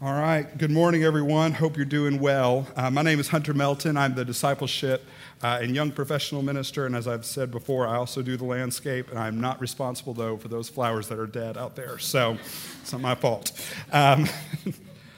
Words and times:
All 0.00 0.12
right. 0.12 0.56
Good 0.56 0.70
morning, 0.70 1.02
everyone. 1.02 1.50
Hope 1.50 1.76
you're 1.76 1.84
doing 1.84 2.20
well. 2.20 2.68
Uh, 2.76 2.88
my 2.88 3.02
name 3.02 3.18
is 3.18 3.26
Hunter 3.26 3.52
Melton. 3.52 3.96
I'm 3.96 4.14
the 4.14 4.24
discipleship 4.24 5.04
uh, 5.42 5.58
and 5.60 5.74
young 5.74 5.90
professional 5.90 6.40
minister. 6.40 6.86
And 6.86 6.94
as 6.94 7.08
I've 7.08 7.26
said 7.26 7.50
before, 7.50 7.84
I 7.84 7.96
also 7.96 8.22
do 8.22 8.36
the 8.36 8.44
landscape. 8.44 9.10
And 9.10 9.18
I'm 9.18 9.40
not 9.40 9.60
responsible, 9.60 10.14
though, 10.14 10.36
for 10.36 10.46
those 10.46 10.68
flowers 10.68 11.08
that 11.08 11.18
are 11.18 11.26
dead 11.26 11.58
out 11.58 11.74
there. 11.74 11.98
So 11.98 12.38
it's 12.80 12.92
not 12.92 13.00
my 13.00 13.16
fault. 13.16 13.50
Um, 13.90 14.28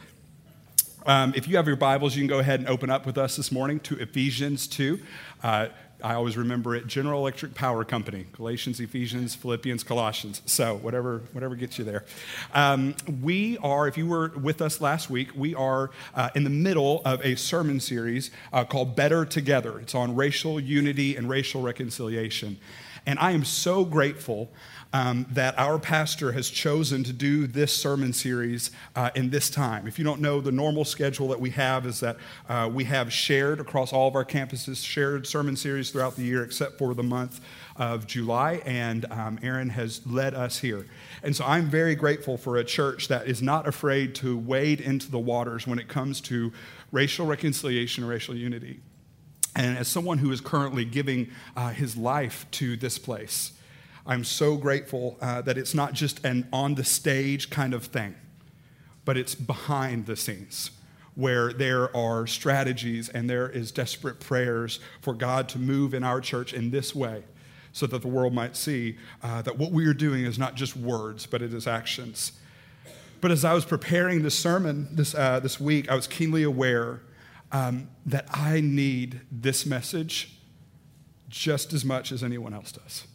um, 1.05 1.35
if 1.37 1.47
you 1.47 1.57
have 1.57 1.67
your 1.67 1.77
Bibles, 1.77 2.17
you 2.17 2.23
can 2.23 2.29
go 2.29 2.39
ahead 2.39 2.61
and 2.61 2.69
open 2.71 2.89
up 2.89 3.05
with 3.05 3.19
us 3.19 3.37
this 3.37 3.53
morning 3.53 3.81
to 3.81 3.99
Ephesians 3.99 4.67
2. 4.67 4.99
Uh, 5.43 5.69
I 6.03 6.15
always 6.15 6.37
remember 6.37 6.75
it 6.75 6.87
General 6.87 7.21
Electric 7.21 7.55
Power 7.55 7.85
Company, 7.85 8.27
Galatians, 8.33 8.81
Ephesians, 8.81 9.35
Philippians, 9.35 9.83
Colossians. 9.83 10.43
So, 10.47 10.77
whatever, 10.77 11.23
whatever 11.33 11.55
gets 11.55 11.79
you 11.79 11.85
there. 11.85 12.05
Um, 12.55 12.95
we 13.23 13.59
are, 13.59 13.89
if 13.89 13.97
you 13.97 14.07
were 14.07 14.29
with 14.31 14.63
us 14.63 14.81
last 14.81 15.11
week, 15.11 15.31
we 15.35 15.55
are 15.55 15.91
uh, 16.15 16.31
in 16.35 16.45
the 16.45 16.51
middle 16.51 17.03
of 17.05 17.25
a 17.25 17.37
sermon 17.37 17.81
series 17.81 18.31
uh, 18.53 18.65
called 18.65 18.97
Better 18.97 19.25
Together. 19.25 19.79
It's 19.81 19.95
on 19.95 20.17
racial 20.17 20.59
unity 20.61 21.17
and 21.17 21.29
racial 21.29 21.63
reconciliation. 21.63 22.59
And 23.07 23.19
I 23.19 23.33
am 23.33 23.45
so 23.45 23.85
grateful 23.85 24.51
um, 24.93 25.27
that 25.31 25.57
our 25.59 25.79
pastor 25.79 26.33
has 26.33 26.51
chosen 26.51 27.05
to 27.05 27.13
do 27.13 27.47
this 27.47 27.73
sermon 27.73 28.13
series 28.13 28.71
uh, 28.97 29.11
in 29.15 29.31
this 29.31 29.49
time. 29.49 29.87
If 29.87 29.99
you 29.99 30.05
don't 30.05 30.21
know, 30.21 30.41
the 30.41 30.53
normal 30.53 30.85
schedule 30.85 31.29
that 31.29 31.41
we 31.41 31.51
have 31.51 31.87
is 31.87 32.01
that 32.01 32.17
uh, 32.49 32.69
we 32.73 32.85
have 32.85 33.13
shared 33.13 33.61
across 33.61 33.93
all 33.93 34.09
of 34.09 34.17
our 34.17 34.25
campuses, 34.25 34.85
shared 34.85 35.27
sermon 35.27 35.57
series 35.57 35.91
throughout 35.91 36.17
the 36.17 36.23
year, 36.23 36.43
except 36.43 36.79
for 36.79 36.95
the 36.95 37.03
month 37.03 37.41
of 37.77 38.07
July, 38.07 38.61
and 38.67 39.07
um, 39.11 39.39
Aaron 39.43 39.71
has 39.71 40.05
led 40.07 40.35
us 40.35 40.59
here. 40.59 40.87
And 41.23 41.35
so 41.35 41.45
I'm 41.45 41.71
very 41.71 41.95
grateful 41.95 42.37
for 42.37 42.57
a 42.57 42.65
church 42.65 43.09
that 43.09 43.27
is 43.27 43.41
not 43.41 43.69
afraid 43.69 44.15
to 44.17 44.37
wade 44.37 44.81
into 44.81 45.11
the 45.11 45.19
waters 45.19 45.67
when 45.67 45.79
it 45.79 45.89
comes 45.89 46.21
to 46.23 46.53
racial 46.93 47.27
reconciliation, 47.27 48.03
and 48.03 48.11
racial 48.11 48.35
unity. 48.35 48.81
And 49.55 49.79
as 49.79 49.89
someone 49.89 50.19
who 50.19 50.31
is 50.33 50.41
currently 50.41 50.85
giving 50.85 51.31
uh, 51.57 51.71
his 51.71 51.97
life 51.97 52.47
to 52.53 52.77
this 52.77 52.99
place, 52.99 53.53
I'm 54.07 54.25
so 54.25 54.57
grateful 54.57 55.19
uh, 55.21 55.43
that 55.43 55.59
it's 55.59 55.75
not 55.75 55.93
just 55.93 56.25
an 56.25 56.49
on 56.53 56.75
the 56.75 56.85
stage 56.85 57.51
kind 57.51 57.75
of 57.75 57.87
thing, 57.87 58.15
but 59.05 59.17
it's 59.17 59.35
behind 59.35 60.07
the 60.07 60.17
scenes 60.17 60.71
where 61.15 61.53
there 61.53 61.95
are 61.95 62.27
strategies 62.27 63.09
and 63.09 63.29
there 63.29 63.49
is 63.49 63.73
desperate 63.73 64.21
prayers 64.21 64.81
for 65.01 65.13
God 65.13 65.49
to 65.51 65.59
move 65.59 65.93
in 65.93 66.03
our 66.03 66.21
church 66.21 66.55
in 66.55 66.71
this 66.71 66.95
way 66.95 67.25
so 67.73 67.87
that 67.87 68.03
the 68.03 68.09
world 68.09 68.33
might 68.33 68.57
see 68.57 68.97
uh, 69.23 69.43
that 69.43 69.59
what 69.59 69.71
we 69.71 69.87
are 69.87 69.95
doing 69.95 70.25
is 70.25 70.39
not 70.39 70.55
just 70.55 70.77
words, 70.77 71.27
but 71.27 71.43
it 71.43 71.53
is 71.53 71.67
actions. 71.67 72.33
But 73.21 73.31
as 73.31 73.45
I 73.45 73.53
was 73.53 73.65
preparing 73.65 74.23
this 74.23 74.39
sermon 74.39 74.89
this, 74.93 75.15
uh, 75.15 75.41
this 75.41 75.61
week, 75.61 75.91
I 75.91 75.95
was 75.95 76.07
keenly 76.07 76.43
aware 76.43 77.03
um, 77.53 77.89
that 78.07 78.27
I 78.33 78.61
need 78.61 79.21
this 79.31 79.67
message 79.67 80.37
just 81.29 81.73
as 81.73 81.85
much 81.85 82.13
as 82.13 82.25
anyone 82.25 82.55
else 82.55 82.73
does. 82.73 83.07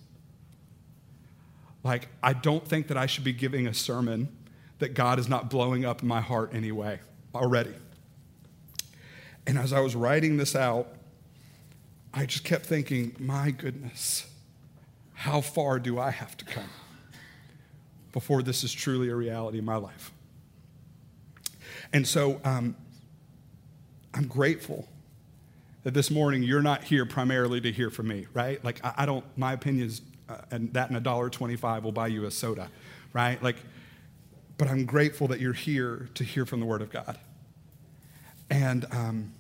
Like, 1.86 2.08
I 2.24 2.34
don't 2.34 2.68
think 2.68 2.88
that 2.88 2.98
I 2.98 3.06
should 3.06 3.24
be 3.24 3.32
giving 3.32 3.68
a 3.68 3.74
sermon 3.74 4.36
that 4.80 4.96
God 4.96 5.20
is 5.20 5.30
not 5.30 5.52
blowing 5.52 5.86
up 5.86 6.02
in 6.02 6.08
my 6.08 6.20
heart 6.20 6.50
anyway, 6.52 7.00
already. 7.36 7.76
And 9.46 9.60
as 9.60 9.72
I 9.72 9.82
was 9.82 9.96
writing 9.96 10.38
this 10.38 10.56
out, 10.56 10.88
I 12.12 12.26
just 12.26 12.44
kept 12.44 12.66
thinking, 12.66 13.16
my 13.20 13.52
goodness, 13.52 14.26
how 15.14 15.42
far 15.42 15.78
do 15.78 16.00
I 16.00 16.10
have 16.10 16.36
to 16.38 16.46
come 16.46 16.70
before 18.12 18.42
this 18.42 18.64
is 18.64 18.74
truly 18.74 19.10
a 19.10 19.16
reality 19.16 19.60
in 19.60 19.66
my 19.66 19.76
life? 19.76 20.12
And 21.94 22.08
so 22.08 22.42
um, 22.44 22.76
I'm 24.12 24.26
grateful 24.26 24.88
that 25.84 25.94
this 25.94 26.10
morning 26.10 26.42
you're 26.42 26.64
not 26.64 26.84
here 26.84 27.06
primarily 27.06 27.62
to 27.62 27.72
hear 27.72 27.92
from 27.92 28.08
me, 28.08 28.26
right? 28.34 28.64
Like, 28.66 28.84
I, 28.84 28.94
I 28.98 29.06
don't, 29.06 29.24
my 29.38 29.54
opinions 29.54 30.02
uh, 30.30 30.38
and 30.52 30.74
that 30.74 30.90
and 30.90 30.98
a 30.98 31.02
dollar 31.02 31.30
25 31.30 31.84
will 31.84 31.92
buy 31.92 32.08
you 32.08 32.26
a 32.26 32.32
soda, 32.32 32.70
right? 33.14 33.42
Like, 33.42 33.58
but 34.58 34.68
I'm 34.68 34.86
grateful 34.86 35.28
that 35.28 35.40
you're 35.40 35.54
here 35.54 36.10
to 36.16 36.24
hear 36.24 36.46
from 36.46 36.60
the 36.60 36.66
Word 36.66 36.82
of 36.82 36.92
God. 36.92 37.18
And 38.50 38.86
um, 38.92 39.34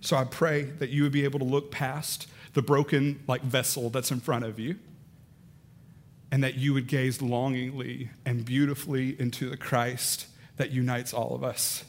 so 0.00 0.16
I 0.16 0.24
pray 0.24 0.62
that 0.62 0.90
you 0.90 1.02
would 1.02 1.12
be 1.12 1.24
able 1.24 1.38
to 1.38 1.44
look 1.44 1.70
past 1.70 2.28
the 2.54 2.62
broken 2.62 3.22
like 3.26 3.42
vessel 3.42 3.90
that's 3.90 4.10
in 4.10 4.20
front 4.20 4.44
of 4.44 4.58
you 4.58 4.76
and 6.30 6.42
that 6.44 6.56
you 6.56 6.74
would 6.74 6.86
gaze 6.86 7.22
longingly 7.22 8.10
and 8.24 8.44
beautifully 8.44 9.18
into 9.20 9.48
the 9.48 9.56
Christ 9.56 10.26
that 10.56 10.70
unites 10.70 11.14
all 11.14 11.34
of 11.34 11.42
us, 11.42 11.84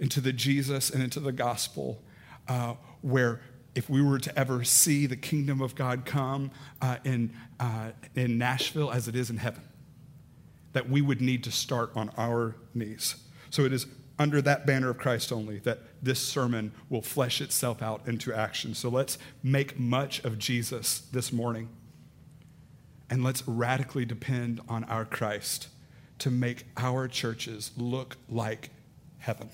into 0.00 0.20
the 0.20 0.32
Jesus 0.32 0.90
and 0.90 1.02
into 1.02 1.20
the 1.20 1.32
gospel, 1.32 2.02
uh, 2.48 2.74
where 3.02 3.40
if 3.78 3.88
we 3.88 4.02
were 4.02 4.18
to 4.18 4.36
ever 4.36 4.64
see 4.64 5.06
the 5.06 5.16
kingdom 5.16 5.62
of 5.62 5.76
God 5.76 6.04
come 6.04 6.50
uh, 6.82 6.96
in, 7.04 7.32
uh, 7.60 7.92
in 8.16 8.36
Nashville 8.36 8.90
as 8.90 9.06
it 9.06 9.14
is 9.14 9.30
in 9.30 9.36
heaven, 9.36 9.62
that 10.72 10.90
we 10.90 11.00
would 11.00 11.20
need 11.20 11.44
to 11.44 11.52
start 11.52 11.92
on 11.94 12.10
our 12.18 12.56
knees. 12.74 13.14
So 13.50 13.64
it 13.64 13.72
is 13.72 13.86
under 14.18 14.42
that 14.42 14.66
banner 14.66 14.90
of 14.90 14.98
Christ 14.98 15.30
only 15.30 15.60
that 15.60 15.78
this 16.02 16.18
sermon 16.18 16.72
will 16.90 17.02
flesh 17.02 17.40
itself 17.40 17.80
out 17.80 18.02
into 18.08 18.34
action. 18.34 18.74
So 18.74 18.88
let's 18.88 19.16
make 19.44 19.78
much 19.78 20.24
of 20.24 20.40
Jesus 20.40 20.98
this 21.12 21.32
morning. 21.32 21.68
And 23.08 23.22
let's 23.22 23.46
radically 23.46 24.04
depend 24.04 24.60
on 24.68 24.82
our 24.84 25.04
Christ 25.04 25.68
to 26.18 26.32
make 26.32 26.64
our 26.76 27.06
churches 27.06 27.70
look 27.76 28.16
like 28.28 28.70
heaven. 29.18 29.50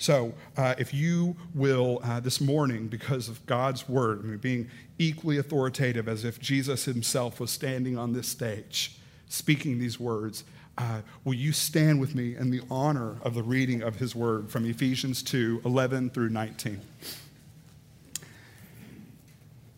So, 0.00 0.32
uh, 0.56 0.74
if 0.78 0.94
you 0.94 1.36
will, 1.54 2.00
uh, 2.02 2.20
this 2.20 2.40
morning, 2.40 2.88
because 2.88 3.28
of 3.28 3.44
God's 3.44 3.86
word, 3.86 4.20
I 4.24 4.28
mean, 4.28 4.38
being 4.38 4.70
equally 4.98 5.36
authoritative 5.36 6.08
as 6.08 6.24
if 6.24 6.40
Jesus 6.40 6.86
himself 6.86 7.38
was 7.38 7.50
standing 7.50 7.98
on 7.98 8.14
this 8.14 8.26
stage 8.26 8.96
speaking 9.28 9.78
these 9.78 10.00
words, 10.00 10.44
uh, 10.78 11.02
will 11.22 11.34
you 11.34 11.52
stand 11.52 12.00
with 12.00 12.14
me 12.14 12.34
in 12.34 12.50
the 12.50 12.62
honor 12.70 13.16
of 13.20 13.34
the 13.34 13.42
reading 13.42 13.82
of 13.82 13.96
his 13.96 14.16
word 14.16 14.50
from 14.50 14.64
Ephesians 14.64 15.22
2 15.22 15.60
11 15.66 16.08
through 16.08 16.30
19? 16.30 16.80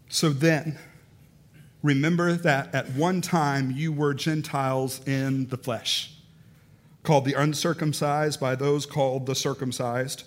So 0.09 0.29
then, 0.29 0.79
remember 1.83 2.35
that 2.35 2.73
at 2.73 2.93
one 2.93 3.23
time 3.23 3.73
you 3.73 3.91
were 3.91 4.15
Gentiles 4.15 5.05
in 5.05 5.49
the 5.49 5.57
flesh 5.57 6.13
called 7.03 7.25
the 7.25 7.35
uncircumcised 7.35 8.39
by 8.39 8.55
those 8.55 8.87
called 8.87 9.27
the 9.27 9.35
circumcised, 9.35 10.25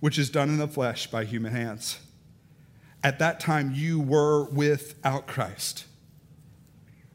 which 0.00 0.18
is 0.18 0.30
done 0.30 0.48
in 0.48 0.58
the 0.58 0.68
flesh 0.68 1.06
by 1.06 1.24
human 1.24 1.52
hands. 1.52 1.98
At 3.02 3.18
that 3.18 3.38
time, 3.38 3.72
you 3.74 4.00
were 4.00 4.44
without 4.44 5.26
Christ, 5.26 5.84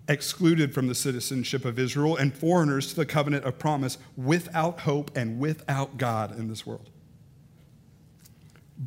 excluded 0.07 0.73
from 0.73 0.87
the 0.87 0.95
citizenship 0.95 1.65
of 1.65 1.77
Israel, 1.77 2.15
and 2.15 2.33
foreigners 2.33 2.87
to 2.89 2.95
the 2.95 3.05
covenant 3.05 3.45
of 3.45 3.59
promise, 3.59 3.97
without 4.15 4.81
hope 4.81 5.15
and 5.15 5.39
without 5.39 5.97
God 5.97 6.37
in 6.37 6.47
this 6.47 6.65
world. 6.65 6.89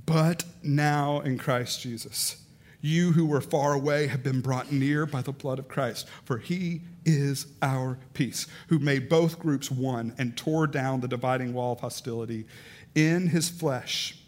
But 0.07 0.45
now 0.63 1.21
in 1.21 1.39
Christ 1.39 1.83
Jesus 1.83 2.45
you 2.85 3.13
who 3.13 3.25
were 3.25 3.41
far 3.41 3.73
away 3.73 4.09
have 4.09 4.23
been 4.23 4.43
brought 4.43 4.71
near 4.71 5.07
by 5.07 5.23
the 5.23 5.33
blood 5.33 5.59
of 5.59 5.69
Christ, 5.69 6.07
for 6.23 6.37
he 6.37 6.83
is 7.05 7.47
our 7.63 7.99
peace, 8.15 8.47
who 8.69 8.79
made 8.79 9.09
both 9.09 9.39
groups 9.39 9.71
one 9.71 10.15
and 10.19 10.37
tore 10.37 10.67
down 10.67 11.01
the 11.01 11.09
dividing 11.09 11.55
wall 11.55 11.73
of 11.73 11.81
hostility. 11.81 12.47
In 12.95 13.29
his 13.29 13.49
flesh, 13.49 14.19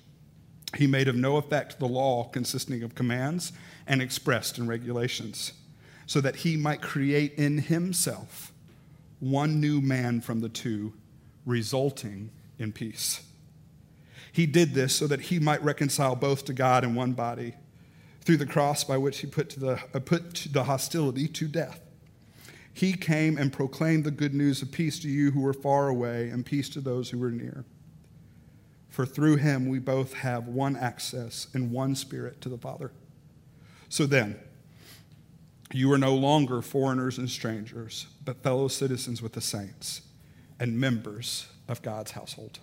he 0.76 0.86
made 0.86 1.09
of 1.09 1.16
no 1.16 1.36
effect 1.36 1.78
the 1.78 1.86
law 1.86 2.25
consisting 2.25 2.82
of 2.82 2.94
commands 2.94 3.53
and 3.86 4.03
expressed 4.03 4.59
in 4.59 4.66
regulations, 4.66 5.53
so 6.06 6.20
that 6.20 6.36
he 6.36 6.56
might 6.56 6.82
create 6.82 7.34
in 7.34 7.59
himself 7.59 8.53
one 9.20 9.60
new 9.60 9.81
man 9.81 10.20
from 10.20 10.41
the 10.41 10.48
two, 10.48 10.92
resulting 11.44 12.31
in 12.59 12.72
peace. 12.72 13.22
He 14.33 14.45
did 14.45 14.74
this 14.74 14.95
so 14.95 15.06
that 15.06 15.22
he 15.22 15.39
might 15.39 15.62
reconcile 15.62 16.15
both 16.15 16.45
to 16.45 16.53
God 16.53 16.84
in 16.84 16.95
one 16.95 17.12
body 17.12 17.54
through 18.21 18.36
the 18.36 18.45
cross 18.45 18.84
by 18.84 18.98
which 18.98 19.21
he 19.21 19.27
put, 19.27 19.48
to 19.50 19.60
the, 19.60 19.80
uh, 19.95 20.00
put 20.00 20.34
to 20.34 20.48
the 20.50 20.65
hostility 20.65 21.28
to 21.28 21.48
death. 21.48 21.80
He 22.76 22.92
came 22.92 23.38
and 23.38 23.50
proclaimed 23.50 24.04
the 24.04 24.10
good 24.10 24.34
news 24.34 24.60
of 24.60 24.70
peace 24.70 24.98
to 24.98 25.08
you 25.08 25.30
who 25.30 25.40
were 25.40 25.54
far 25.54 25.88
away 25.88 26.28
and 26.28 26.44
peace 26.44 26.68
to 26.68 26.82
those 26.82 27.08
who 27.08 27.18
were 27.18 27.30
near. 27.30 27.64
For 28.90 29.06
through 29.06 29.36
him 29.36 29.66
we 29.66 29.78
both 29.78 30.12
have 30.12 30.46
one 30.46 30.76
access 30.76 31.46
and 31.54 31.72
one 31.72 31.94
spirit 31.94 32.42
to 32.42 32.50
the 32.50 32.58
Father. 32.58 32.92
So 33.88 34.04
then, 34.04 34.38
you 35.72 35.90
are 35.90 35.96
no 35.96 36.14
longer 36.14 36.60
foreigners 36.60 37.16
and 37.16 37.30
strangers, 37.30 38.08
but 38.26 38.42
fellow 38.42 38.68
citizens 38.68 39.22
with 39.22 39.32
the 39.32 39.40
saints 39.40 40.02
and 40.60 40.78
members 40.78 41.46
of 41.68 41.80
God's 41.80 42.10
household. 42.10 42.58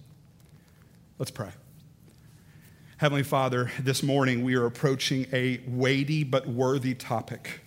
Let's 1.17 1.31
pray. 1.31 1.53
Heavenly 2.97 3.23
Father, 3.23 3.71
this 3.79 4.03
morning 4.03 4.43
we 4.43 4.53
are 4.53 4.67
approaching 4.67 5.25
a 5.33 5.59
weighty 5.65 6.23
but 6.23 6.45
worthy 6.47 6.93
topic. 6.93 7.61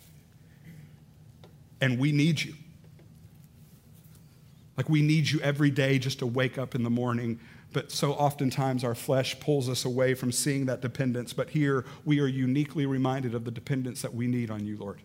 And 1.81 1.99
we 1.99 2.12
need 2.12 2.43
you. 2.43 2.55
Like 4.76 4.88
we 4.88 5.02
need 5.02 5.31
you 5.31 5.40
every 5.40 5.70
day 5.70 5.99
just 5.99 6.19
to 6.19 6.26
wake 6.26 6.58
up 6.58 6.75
in 6.75 6.82
the 6.82 6.90
morning. 6.90 7.40
But 7.73 7.90
so 7.90 8.12
oftentimes 8.12 8.84
our 8.84 8.94
flesh 8.94 9.38
pulls 9.40 9.69
us 9.69 9.84
away 9.84 10.14
from 10.14 10.32
seeing 10.32 10.67
that 10.67 10.81
dependence. 10.81 11.32
But 11.32 11.50
here 11.50 11.84
we 12.05 12.20
are 12.20 12.26
uniquely 12.26 12.87
reminded 12.87 13.34
of 13.34 13.44
the 13.44 13.50
dependence 13.50 14.02
that 14.02 14.14
we 14.14 14.26
need 14.26 14.50
on 14.50 14.67
you, 14.67 14.76
Lord. 14.76 15.00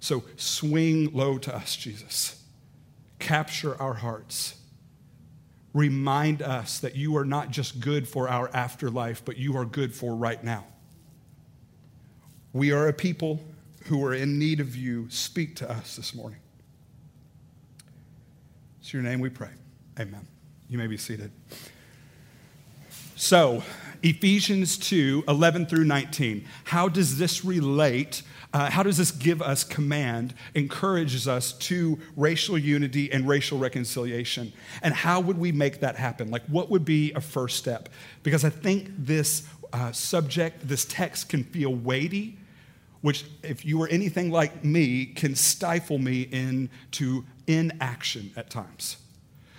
So 0.00 0.24
swing 0.36 1.12
low 1.12 1.38
to 1.38 1.54
us, 1.54 1.76
Jesus. 1.76 2.42
Capture 3.18 3.80
our 3.80 3.94
hearts. 3.94 4.56
Remind 5.72 6.42
us 6.42 6.78
that 6.80 6.94
you 6.94 7.16
are 7.16 7.24
not 7.24 7.50
just 7.50 7.80
good 7.80 8.06
for 8.06 8.28
our 8.28 8.48
afterlife, 8.54 9.24
but 9.24 9.38
you 9.38 9.56
are 9.56 9.64
good 9.64 9.94
for 9.94 10.14
right 10.14 10.42
now. 10.44 10.66
We 12.52 12.70
are 12.70 12.86
a 12.86 12.92
people 12.92 13.40
who 13.84 14.04
are 14.04 14.14
in 14.14 14.38
need 14.38 14.60
of 14.60 14.76
you. 14.76 15.08
Speak 15.10 15.56
to 15.56 15.70
us 15.70 15.96
this 15.96 16.14
morning. 16.14 16.40
It's 18.80 18.92
your 18.92 19.02
name 19.02 19.20
we 19.20 19.30
pray. 19.30 19.50
Amen. 19.98 20.26
You 20.68 20.78
may 20.78 20.86
be 20.86 20.96
seated. 20.96 21.30
So, 23.16 23.62
Ephesians 24.02 24.76
2 24.76 25.24
11 25.28 25.66
through 25.66 25.84
19. 25.84 26.44
How 26.64 26.88
does 26.88 27.16
this 27.16 27.44
relate? 27.44 28.22
Uh, 28.52 28.70
how 28.70 28.82
does 28.82 28.98
this 28.98 29.10
give 29.10 29.42
us 29.42 29.64
command, 29.64 30.34
encourages 30.54 31.26
us 31.26 31.52
to 31.54 31.98
racial 32.16 32.56
unity 32.56 33.10
and 33.10 33.26
racial 33.26 33.58
reconciliation? 33.58 34.52
And 34.82 34.94
how 34.94 35.20
would 35.20 35.38
we 35.38 35.50
make 35.50 35.80
that 35.80 35.96
happen? 35.96 36.30
Like, 36.30 36.44
what 36.46 36.70
would 36.70 36.84
be 36.84 37.12
a 37.12 37.20
first 37.20 37.56
step? 37.56 37.88
Because 38.22 38.44
I 38.44 38.50
think 38.50 38.90
this 38.96 39.48
uh, 39.72 39.90
subject, 39.92 40.68
this 40.68 40.84
text 40.84 41.28
can 41.28 41.42
feel 41.42 41.74
weighty, 41.74 42.36
which, 43.04 43.26
if 43.42 43.66
you 43.66 43.76
were 43.76 43.88
anything 43.88 44.30
like 44.30 44.64
me, 44.64 45.04
can 45.04 45.34
stifle 45.34 45.98
me 45.98 46.22
into 46.22 47.22
inaction 47.46 48.32
at 48.34 48.48
times. 48.48 48.96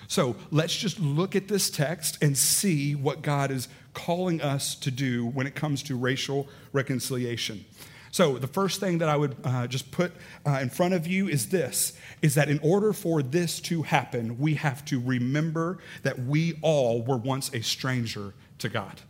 So 0.07 0.36
let's 0.50 0.75
just 0.75 1.00
look 1.00 1.36
at 1.36 1.47
this 1.47 1.69
text 1.69 2.18
and 2.24 2.36
see 2.36 2.95
what 2.95 3.21
God 3.21 3.51
is 3.51 3.68
calling 3.94 4.42
us 4.42 4.74
to 4.77 4.89
do 4.89 5.27
when 5.27 5.45
it 5.45 5.53
comes 5.53 5.83
to 5.83 5.95
racial 5.95 6.50
reconciliation. 6.74 7.65
So 8.09 8.39
the 8.39 8.47
first 8.47 8.80
thing 8.80 8.97
that 8.97 9.09
I 9.09 9.15
would 9.15 9.36
uh, 9.44 9.68
just 9.68 9.92
put 9.92 10.13
uh, 10.44 10.57
in 10.63 10.71
front 10.71 10.95
of 10.95 11.06
you 11.06 11.27
is 11.27 11.50
this 11.50 11.94
is 12.24 12.33
that 12.33 12.50
in 12.50 12.57
order 12.63 12.94
for 12.94 13.21
this 13.21 13.59
to 13.59 13.83
happen, 13.83 14.39
we 14.39 14.56
have 14.56 14.83
to 14.86 15.00
remember 15.00 15.77
that 16.01 16.18
we 16.18 16.57
all 16.63 17.03
were 17.03 17.18
once 17.18 17.53
a 17.53 17.62
stranger 17.62 18.33
to 18.57 18.69
God. 18.69 19.01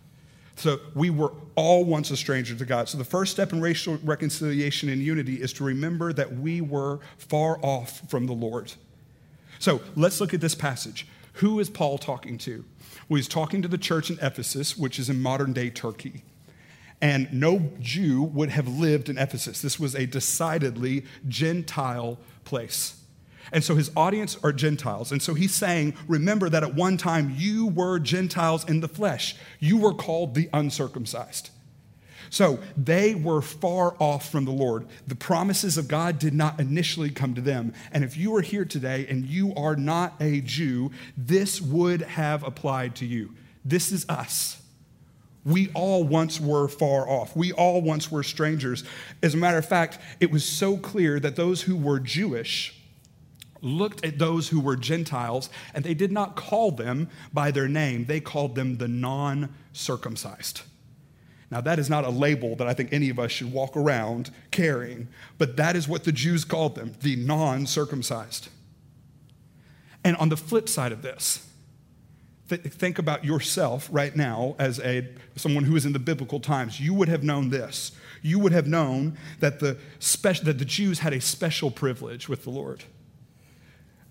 So 0.55 0.79
we 0.93 1.09
were 1.09 1.33
all 1.55 1.83
once 1.83 2.11
a 2.11 2.17
stranger 2.17 2.55
to 2.55 2.65
God. 2.65 2.87
So 2.89 2.97
the 2.97 3.03
first 3.03 3.31
step 3.31 3.51
in 3.51 3.61
racial 3.61 3.97
reconciliation 4.03 4.89
and 4.89 5.01
unity 5.01 5.35
is 5.35 5.53
to 5.53 5.63
remember 5.63 6.13
that 6.13 6.37
we 6.37 6.61
were 6.61 6.99
far 7.17 7.59
off 7.63 8.09
from 8.09 8.25
the 8.25 8.33
Lord. 8.33 8.73
So 9.59 9.81
let's 9.95 10.19
look 10.21 10.33
at 10.33 10.41
this 10.41 10.55
passage. 10.55 11.07
Who 11.33 11.59
is 11.59 11.69
Paul 11.69 11.97
talking 11.97 12.37
to? 12.39 12.63
Well, 13.09 13.17
he's 13.17 13.27
talking 13.27 13.61
to 13.61 13.67
the 13.67 13.77
church 13.77 14.09
in 14.09 14.17
Ephesus, 14.21 14.77
which 14.77 14.97
is 14.99 15.09
in 15.09 15.21
modern 15.21 15.53
day 15.53 15.69
Turkey. 15.69 16.23
And 17.01 17.31
no 17.33 17.71
Jew 17.79 18.23
would 18.23 18.49
have 18.49 18.67
lived 18.67 19.09
in 19.09 19.17
Ephesus. 19.17 19.61
This 19.61 19.79
was 19.79 19.95
a 19.95 20.05
decidedly 20.05 21.05
Gentile 21.27 22.17
place. 22.45 23.01
And 23.51 23.63
so 23.63 23.75
his 23.75 23.91
audience 23.95 24.37
are 24.43 24.51
Gentiles. 24.51 25.11
And 25.11 25.21
so 25.21 25.33
he's 25.33 25.53
saying, 25.53 25.95
remember 26.07 26.49
that 26.49 26.63
at 26.63 26.75
one 26.75 26.97
time 26.97 27.33
you 27.37 27.67
were 27.67 27.99
Gentiles 27.99 28.67
in 28.67 28.79
the 28.79 28.87
flesh. 28.87 29.35
You 29.59 29.77
were 29.77 29.93
called 29.93 30.35
the 30.35 30.49
uncircumcised. 30.53 31.51
So 32.29 32.59
they 32.75 33.15
were 33.15 33.41
far 33.41 33.95
off 33.99 34.29
from 34.29 34.45
the 34.45 34.51
Lord. 34.51 34.87
The 35.07 35.15
promises 35.15 35.77
of 35.77 35.87
God 35.87 36.19
did 36.19 36.33
not 36.33 36.59
initially 36.59 37.09
come 37.09 37.35
to 37.35 37.41
them. 37.41 37.73
And 37.91 38.03
if 38.03 38.17
you 38.17 38.35
are 38.35 38.41
here 38.41 38.65
today 38.65 39.05
and 39.09 39.25
you 39.25 39.53
are 39.55 39.75
not 39.75 40.15
a 40.19 40.41
Jew, 40.41 40.91
this 41.15 41.61
would 41.61 42.01
have 42.01 42.43
applied 42.43 42.95
to 42.97 43.05
you. 43.05 43.31
This 43.63 43.91
is 43.91 44.05
us. 44.09 44.61
We 45.45 45.69
all 45.75 46.03
once 46.03 46.41
were 46.41 46.67
far 46.67 47.07
off. 47.07 47.35
We 47.35 47.51
all 47.53 47.81
once 47.81 48.11
were 48.11 48.23
strangers. 48.23 48.83
As 49.21 49.35
a 49.35 49.37
matter 49.37 49.59
of 49.59 49.67
fact, 49.67 49.99
it 50.19 50.31
was 50.31 50.43
so 50.43 50.75
clear 50.77 51.19
that 51.19 51.35
those 51.35 51.61
who 51.61 51.77
were 51.77 51.99
Jewish 51.99 52.74
looked 53.61 54.05
at 54.05 54.19
those 54.19 54.49
who 54.49 54.59
were 54.59 54.75
Gentiles 54.75 55.49
and 55.73 55.83
they 55.83 55.93
did 55.93 56.11
not 56.11 56.35
call 56.35 56.71
them 56.71 57.09
by 57.33 57.51
their 57.51 57.67
name, 57.67 58.05
they 58.05 58.19
called 58.19 58.55
them 58.55 58.77
the 58.77 58.87
non 58.87 59.53
circumcised. 59.73 60.61
Now, 61.51 61.61
that 61.61 61.79
is 61.79 61.89
not 61.89 62.05
a 62.05 62.09
label 62.09 62.55
that 62.55 62.67
I 62.67 62.73
think 62.73 62.91
any 62.91 63.09
of 63.09 63.19
us 63.19 63.31
should 63.31 63.51
walk 63.51 63.77
around 63.77 64.31
carrying, 64.51 65.07
but 65.37 65.57
that 65.57 65.75
is 65.75 65.87
what 65.87 66.03
the 66.03 66.11
Jews 66.11 66.43
called 66.43 66.75
them, 66.75 66.93
the 67.01 67.15
non 67.15 67.65
circumcised. 67.65 68.49
And 70.03 70.15
on 70.17 70.29
the 70.29 70.37
flip 70.37 70.67
side 70.69 70.91
of 70.91 71.01
this, 71.01 71.47
th- 72.49 72.61
think 72.61 72.99
about 72.99 73.25
yourself 73.25 73.87
right 73.91 74.15
now 74.15 74.55
as 74.59 74.79
a, 74.79 75.07
someone 75.35 75.63
who 75.63 75.75
is 75.75 75.85
in 75.85 75.93
the 75.93 75.99
biblical 75.99 76.39
times. 76.39 76.79
You 76.79 76.93
would 76.93 77.09
have 77.09 77.23
known 77.23 77.49
this. 77.49 77.91
You 78.21 78.39
would 78.39 78.51
have 78.51 78.67
known 78.67 79.17
that 79.39 79.59
the, 79.59 79.77
spe- 79.99 80.43
that 80.43 80.57
the 80.57 80.65
Jews 80.65 80.99
had 80.99 81.13
a 81.13 81.21
special 81.21 81.71
privilege 81.71 82.27
with 82.27 82.43
the 82.43 82.49
Lord. 82.49 82.83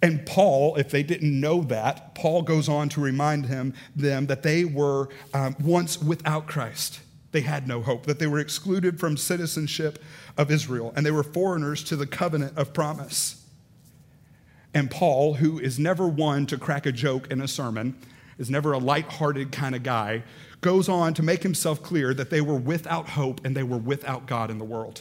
And 0.05 0.27
Paul, 0.27 0.77
if 0.77 0.91
they 0.91 1.03
didn't 1.03 1.41
know 1.41 1.63
that, 1.63 2.15
Paul 2.15 2.43
goes 2.43 2.69
on 2.69 2.91
to 2.91 3.01
remind 3.01 3.47
him, 3.47 3.73
them 3.97 4.27
that 4.27 4.43
they 4.43 4.67
were 4.67 5.09
um, 5.33 5.57
once 5.59 5.99
without 5.99 6.47
Christ 6.47 7.01
they 7.33 7.41
had 7.41 7.67
no 7.67 7.81
hope, 7.81 8.05
that 8.05 8.19
they 8.19 8.27
were 8.27 8.39
excluded 8.39 9.01
from 9.01 9.17
citizenship 9.17 9.99
of 10.37 10.51
Israel, 10.51 10.93
and 10.95 11.07
they 11.07 11.11
were 11.11 11.23
foreigners 11.23 11.83
to 11.85 11.97
the 11.97 12.07
covenant 12.07 12.57
of 12.59 12.75
promise. 12.75 13.47
And 14.75 14.91
Paul, 14.91 15.35
who 15.35 15.59
is 15.59 15.79
never 15.79 16.07
one 16.07 16.45
to 16.49 16.59
crack 16.59 16.85
a 16.85 16.93
joke 16.93 17.33
in 17.33 17.41
a 17.41 17.49
sermon, 17.49 17.97
is 18.37 18.51
never 18.51 18.75
a 18.75 18.79
light-hearted 18.79 19.53
kind 19.53 19.75
of 19.75 19.83
guy, 19.83 20.23
goes 20.61 20.87
on 20.87 21.15
to 21.15 21.23
make 21.23 21.43
himself 21.43 21.83
clear 21.83 22.13
that 22.13 22.29
they 22.29 22.43
were 22.43 22.59
without 22.59 23.09
hope 23.09 23.41
and 23.43 23.57
they 23.57 23.63
were 23.63 23.79
without 23.79 24.27
God 24.27 24.51
in 24.51 24.59
the 24.59 24.65
world. 24.67 25.01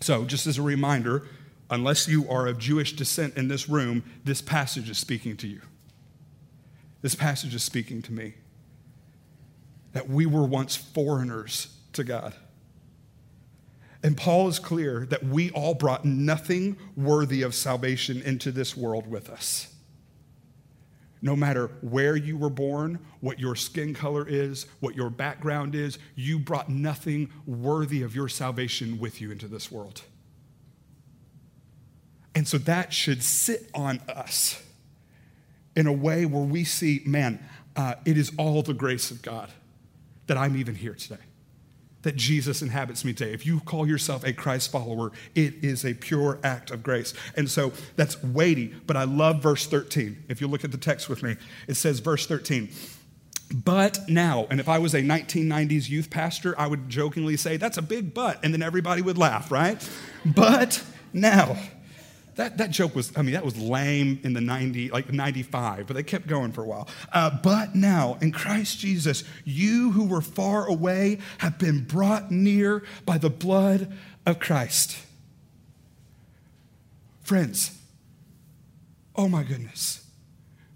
So, 0.00 0.26
just 0.26 0.46
as 0.46 0.58
a 0.58 0.62
reminder, 0.62 1.26
unless 1.72 2.06
you 2.06 2.28
are 2.28 2.46
of 2.46 2.58
Jewish 2.58 2.92
descent 2.92 3.36
in 3.36 3.48
this 3.48 3.66
room, 3.66 4.04
this 4.24 4.42
passage 4.42 4.90
is 4.90 4.98
speaking 4.98 5.38
to 5.38 5.48
you. 5.48 5.62
This 7.00 7.14
passage 7.14 7.54
is 7.54 7.64
speaking 7.64 8.02
to 8.02 8.12
me 8.12 8.34
that 9.94 10.08
we 10.08 10.26
were 10.26 10.44
once 10.44 10.76
foreigners 10.76 11.74
to 11.94 12.04
God. 12.04 12.34
And 14.02 14.16
Paul 14.16 14.48
is 14.48 14.58
clear 14.58 15.06
that 15.06 15.24
we 15.24 15.50
all 15.50 15.72
brought 15.74 16.04
nothing 16.04 16.76
worthy 16.94 17.40
of 17.40 17.54
salvation 17.54 18.20
into 18.20 18.52
this 18.52 18.76
world 18.76 19.06
with 19.06 19.30
us. 19.30 19.74
No 21.22 21.34
matter 21.34 21.68
where 21.80 22.16
you 22.16 22.36
were 22.36 22.50
born, 22.50 22.98
what 23.20 23.38
your 23.38 23.54
skin 23.54 23.94
color 23.94 24.26
is, 24.28 24.66
what 24.80 24.94
your 24.94 25.08
background 25.08 25.74
is, 25.74 25.98
you 26.16 26.38
brought 26.38 26.68
nothing 26.68 27.30
worthy 27.46 28.02
of 28.02 28.14
your 28.14 28.28
salvation 28.28 28.98
with 28.98 29.22
you 29.22 29.30
into 29.30 29.46
this 29.46 29.72
world. 29.72 30.02
And 32.34 32.48
so 32.48 32.58
that 32.58 32.92
should 32.92 33.22
sit 33.22 33.70
on 33.74 34.00
us 34.08 34.62
in 35.76 35.86
a 35.86 35.92
way 35.92 36.26
where 36.26 36.42
we 36.42 36.64
see, 36.64 37.02
man, 37.04 37.38
uh, 37.76 37.94
it 38.04 38.18
is 38.18 38.32
all 38.38 38.62
the 38.62 38.74
grace 38.74 39.10
of 39.10 39.22
God 39.22 39.50
that 40.26 40.36
I'm 40.36 40.56
even 40.56 40.74
here 40.74 40.94
today, 40.94 41.22
that 42.02 42.16
Jesus 42.16 42.62
inhabits 42.62 43.04
me 43.04 43.12
today. 43.12 43.32
If 43.32 43.46
you 43.46 43.60
call 43.60 43.86
yourself 43.86 44.24
a 44.24 44.32
Christ 44.32 44.70
follower, 44.70 45.12
it 45.34 45.62
is 45.62 45.84
a 45.84 45.94
pure 45.94 46.38
act 46.42 46.70
of 46.70 46.82
grace. 46.82 47.14
And 47.36 47.50
so 47.50 47.72
that's 47.96 48.22
weighty, 48.22 48.74
but 48.86 48.96
I 48.96 49.04
love 49.04 49.42
verse 49.42 49.66
13. 49.66 50.24
If 50.28 50.40
you 50.40 50.48
look 50.48 50.64
at 50.64 50.72
the 50.72 50.78
text 50.78 51.08
with 51.08 51.22
me, 51.22 51.36
it 51.68 51.74
says, 51.74 52.00
verse 52.00 52.26
13, 52.26 52.70
but 53.52 54.08
now, 54.08 54.46
and 54.50 54.60
if 54.60 54.68
I 54.68 54.78
was 54.78 54.94
a 54.94 55.02
1990s 55.02 55.88
youth 55.88 56.08
pastor, 56.08 56.58
I 56.58 56.66
would 56.66 56.88
jokingly 56.88 57.36
say, 57.36 57.58
that's 57.58 57.76
a 57.76 57.82
big 57.82 58.14
but, 58.14 58.42
and 58.42 58.54
then 58.54 58.62
everybody 58.62 59.02
would 59.02 59.18
laugh, 59.18 59.50
right? 59.50 59.86
But 60.24 60.82
now, 61.12 61.58
that, 62.36 62.58
that 62.58 62.70
joke 62.70 62.94
was, 62.94 63.12
I 63.16 63.22
mean, 63.22 63.34
that 63.34 63.44
was 63.44 63.58
lame 63.58 64.20
in 64.22 64.32
the 64.32 64.40
90, 64.40 64.90
like 64.90 65.12
95, 65.12 65.86
but 65.86 65.94
they 65.94 66.02
kept 66.02 66.26
going 66.26 66.52
for 66.52 66.62
a 66.62 66.66
while. 66.66 66.88
Uh, 67.12 67.30
but 67.42 67.74
now, 67.74 68.18
in 68.20 68.32
Christ 68.32 68.78
Jesus, 68.78 69.24
you 69.44 69.92
who 69.92 70.04
were 70.04 70.20
far 70.20 70.66
away 70.66 71.18
have 71.38 71.58
been 71.58 71.84
brought 71.84 72.30
near 72.30 72.82
by 73.04 73.18
the 73.18 73.30
blood 73.30 73.92
of 74.26 74.38
Christ. 74.38 74.96
Friends, 77.22 77.78
oh 79.14 79.28
my 79.28 79.42
goodness 79.42 80.01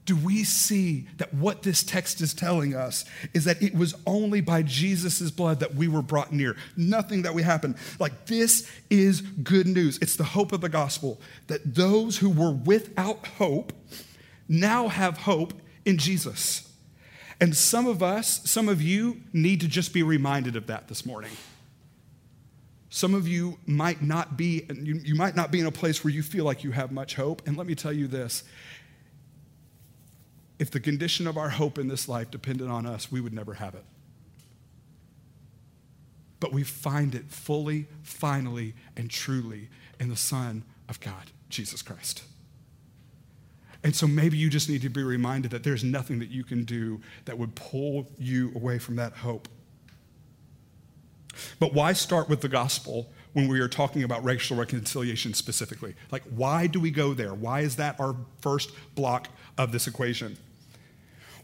do 0.06 0.16
we 0.16 0.44
see 0.44 1.06
that 1.18 1.34
what 1.34 1.62
this 1.62 1.82
text 1.82 2.20
is 2.20 2.32
telling 2.32 2.74
us 2.74 3.04
is 3.34 3.44
that 3.44 3.60
it 3.60 3.74
was 3.74 3.94
only 4.06 4.40
by 4.40 4.62
Jesus' 4.62 5.30
blood 5.30 5.60
that 5.60 5.74
we 5.74 5.88
were 5.88 6.00
brought 6.00 6.32
near. 6.32 6.56
Nothing 6.76 7.22
that 7.22 7.34
we 7.34 7.42
happened. 7.42 7.74
Like, 7.98 8.26
this 8.26 8.70
is 8.88 9.20
good 9.20 9.66
news. 9.66 9.98
It's 10.00 10.16
the 10.16 10.24
hope 10.24 10.52
of 10.52 10.60
the 10.60 10.68
gospel 10.68 11.20
that 11.48 11.74
those 11.74 12.18
who 12.18 12.30
were 12.30 12.52
without 12.52 13.26
hope 13.26 13.72
now 14.48 14.88
have 14.88 15.18
hope 15.18 15.52
in 15.84 15.98
Jesus. 15.98 16.72
And 17.40 17.54
some 17.54 17.86
of 17.86 18.02
us, 18.02 18.48
some 18.48 18.68
of 18.68 18.80
you, 18.80 19.20
need 19.32 19.60
to 19.60 19.68
just 19.68 19.92
be 19.92 20.02
reminded 20.04 20.56
of 20.56 20.68
that 20.68 20.86
this 20.88 21.04
morning. 21.04 21.32
Some 22.88 23.12
of 23.12 23.28
you 23.28 23.58
might 23.66 24.00
not 24.00 24.36
be, 24.36 24.64
you, 24.72 25.00
you 25.04 25.14
might 25.16 25.36
not 25.36 25.50
be 25.50 25.60
in 25.60 25.66
a 25.66 25.72
place 25.72 26.02
where 26.02 26.12
you 26.12 26.22
feel 26.22 26.44
like 26.44 26.64
you 26.64 26.70
have 26.70 26.92
much 26.92 27.14
hope. 27.14 27.46
And 27.46 27.56
let 27.56 27.66
me 27.66 27.74
tell 27.74 27.92
you 27.92 28.06
this 28.06 28.44
if 30.58 30.70
the 30.70 30.80
condition 30.80 31.26
of 31.26 31.36
our 31.36 31.50
hope 31.50 31.78
in 31.78 31.88
this 31.88 32.08
life 32.08 32.30
depended 32.30 32.68
on 32.68 32.86
us, 32.86 33.12
we 33.12 33.20
would 33.20 33.32
never 33.32 33.54
have 33.54 33.74
it. 33.74 33.84
But 36.40 36.52
we 36.52 36.62
find 36.62 37.14
it 37.14 37.30
fully, 37.30 37.86
finally, 38.02 38.74
and 38.96 39.10
truly 39.10 39.68
in 39.98 40.08
the 40.08 40.16
Son 40.16 40.64
of 40.88 41.00
God, 41.00 41.30
Jesus 41.48 41.82
Christ. 41.82 42.22
And 43.82 43.94
so 43.94 44.06
maybe 44.06 44.36
you 44.36 44.50
just 44.50 44.68
need 44.68 44.82
to 44.82 44.88
be 44.88 45.02
reminded 45.02 45.50
that 45.52 45.62
there's 45.62 45.84
nothing 45.84 46.18
that 46.18 46.30
you 46.30 46.44
can 46.44 46.64
do 46.64 47.00
that 47.24 47.38
would 47.38 47.54
pull 47.54 48.10
you 48.18 48.52
away 48.54 48.78
from 48.78 48.96
that 48.96 49.12
hope. 49.12 49.48
But 51.60 51.74
why 51.74 51.92
start 51.92 52.28
with 52.28 52.40
the 52.40 52.48
gospel 52.48 53.12
when 53.34 53.48
we 53.48 53.60
are 53.60 53.68
talking 53.68 54.02
about 54.02 54.24
racial 54.24 54.56
reconciliation 54.56 55.34
specifically? 55.34 55.94
Like, 56.10 56.22
why 56.34 56.66
do 56.66 56.80
we 56.80 56.90
go 56.90 57.14
there? 57.14 57.34
Why 57.34 57.60
is 57.60 57.76
that 57.76 58.00
our 58.00 58.16
first 58.40 58.70
block 58.94 59.28
of 59.58 59.72
this 59.72 59.86
equation? 59.86 60.36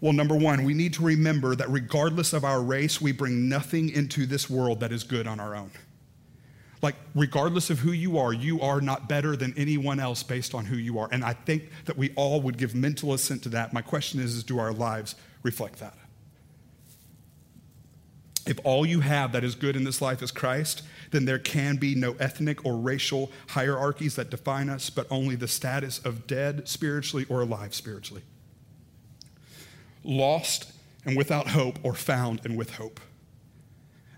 Well, 0.02 0.12
number 0.12 0.34
one, 0.34 0.64
we 0.64 0.74
need 0.74 0.94
to 0.94 1.04
remember 1.04 1.54
that 1.54 1.70
regardless 1.70 2.32
of 2.32 2.44
our 2.44 2.60
race, 2.60 3.00
we 3.00 3.12
bring 3.12 3.48
nothing 3.48 3.88
into 3.88 4.26
this 4.26 4.50
world 4.50 4.80
that 4.80 4.90
is 4.90 5.04
good 5.04 5.28
on 5.28 5.38
our 5.38 5.54
own. 5.54 5.70
Like, 6.82 6.96
regardless 7.14 7.70
of 7.70 7.78
who 7.78 7.92
you 7.92 8.18
are, 8.18 8.32
you 8.32 8.60
are 8.62 8.80
not 8.80 9.08
better 9.08 9.36
than 9.36 9.54
anyone 9.56 10.00
else 10.00 10.24
based 10.24 10.56
on 10.56 10.64
who 10.66 10.74
you 10.74 10.98
are. 10.98 11.08
And 11.12 11.24
I 11.24 11.34
think 11.34 11.70
that 11.84 11.96
we 11.96 12.12
all 12.16 12.40
would 12.40 12.58
give 12.58 12.74
mental 12.74 13.14
assent 13.14 13.44
to 13.44 13.50
that. 13.50 13.72
My 13.72 13.80
question 13.80 14.18
is, 14.18 14.34
is 14.34 14.42
do 14.42 14.58
our 14.58 14.72
lives 14.72 15.14
reflect 15.44 15.78
that? 15.78 15.96
If 18.44 18.58
all 18.64 18.84
you 18.84 18.98
have 18.98 19.30
that 19.30 19.44
is 19.44 19.54
good 19.54 19.76
in 19.76 19.84
this 19.84 20.02
life 20.02 20.20
is 20.20 20.32
Christ, 20.32 20.82
then 21.12 21.26
there 21.26 21.38
can 21.38 21.76
be 21.76 21.94
no 21.94 22.16
ethnic 22.18 22.66
or 22.66 22.76
racial 22.76 23.30
hierarchies 23.50 24.16
that 24.16 24.30
define 24.30 24.68
us, 24.68 24.90
but 24.90 25.06
only 25.12 25.36
the 25.36 25.46
status 25.46 26.00
of 26.00 26.26
dead 26.26 26.66
spiritually 26.66 27.24
or 27.28 27.42
alive 27.42 27.72
spiritually. 27.72 28.24
Lost 30.04 30.72
and 31.04 31.16
without 31.16 31.48
hope, 31.48 31.78
or 31.82 31.94
found 31.94 32.40
and 32.44 32.56
with 32.56 32.74
hope. 32.74 33.00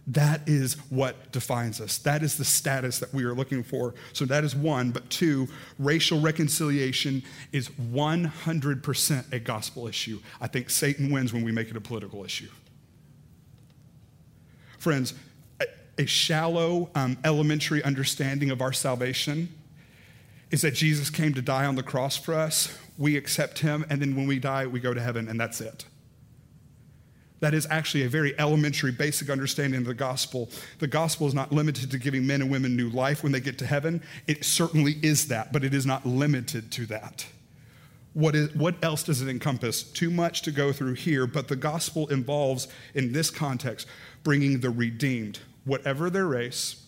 That 0.06 0.42
is 0.46 0.74
what 0.90 1.32
defines 1.32 1.80
us. 1.80 1.96
That 1.98 2.22
is 2.22 2.36
the 2.36 2.44
status 2.44 2.98
that 2.98 3.14
we 3.14 3.24
are 3.24 3.34
looking 3.34 3.62
for. 3.62 3.94
So 4.12 4.26
that 4.26 4.44
is 4.44 4.54
one. 4.54 4.90
But 4.90 5.08
two, 5.08 5.48
racial 5.78 6.20
reconciliation 6.20 7.22
is 7.52 7.70
100% 7.70 9.32
a 9.32 9.38
gospel 9.38 9.88
issue. 9.88 10.20
I 10.42 10.46
think 10.46 10.68
Satan 10.68 11.10
wins 11.10 11.32
when 11.32 11.42
we 11.42 11.52
make 11.52 11.70
it 11.70 11.76
a 11.76 11.80
political 11.80 12.22
issue. 12.22 12.50
Friends, 14.78 15.14
a, 15.98 16.04
shallow, 16.04 16.90
um, 16.94 17.16
elementary 17.24 17.82
understanding 17.82 18.50
of 18.50 18.60
our 18.60 18.74
salvation 18.74 19.48
is 20.50 20.60
that 20.60 20.74
Jesus 20.74 21.08
came 21.08 21.32
to 21.32 21.40
die 21.40 21.64
on 21.64 21.76
the 21.76 21.82
cross 21.82 22.18
for 22.18 22.34
us. 22.34 22.76
We 22.96 23.16
accept 23.16 23.58
him, 23.58 23.84
and 23.90 24.00
then 24.00 24.14
when 24.14 24.26
we 24.26 24.38
die, 24.38 24.66
we 24.66 24.80
go 24.80 24.94
to 24.94 25.00
heaven, 25.00 25.28
and 25.28 25.38
that's 25.38 25.60
it. 25.60 25.86
That 27.40 27.52
is 27.52 27.66
actually 27.68 28.04
a 28.04 28.08
very 28.08 28.38
elementary, 28.38 28.92
basic 28.92 29.28
understanding 29.28 29.80
of 29.80 29.86
the 29.86 29.94
gospel. 29.94 30.48
The 30.78 30.86
gospel 30.86 31.26
is 31.26 31.34
not 31.34 31.52
limited 31.52 31.90
to 31.90 31.98
giving 31.98 32.26
men 32.26 32.40
and 32.40 32.50
women 32.50 32.76
new 32.76 32.88
life 32.88 33.22
when 33.22 33.32
they 33.32 33.40
get 33.40 33.58
to 33.58 33.66
heaven. 33.66 34.02
It 34.26 34.44
certainly 34.44 34.92
is 35.02 35.28
that, 35.28 35.52
but 35.52 35.64
it 35.64 35.74
is 35.74 35.84
not 35.84 36.06
limited 36.06 36.70
to 36.72 36.86
that. 36.86 37.26
What, 38.14 38.36
is, 38.36 38.54
what 38.54 38.76
else 38.82 39.02
does 39.02 39.20
it 39.20 39.28
encompass? 39.28 39.82
Too 39.82 40.10
much 40.10 40.42
to 40.42 40.52
go 40.52 40.72
through 40.72 40.94
here, 40.94 41.26
but 41.26 41.48
the 41.48 41.56
gospel 41.56 42.06
involves, 42.08 42.68
in 42.94 43.12
this 43.12 43.28
context, 43.28 43.88
bringing 44.22 44.60
the 44.60 44.70
redeemed, 44.70 45.40
whatever 45.64 46.08
their 46.08 46.26
race 46.26 46.86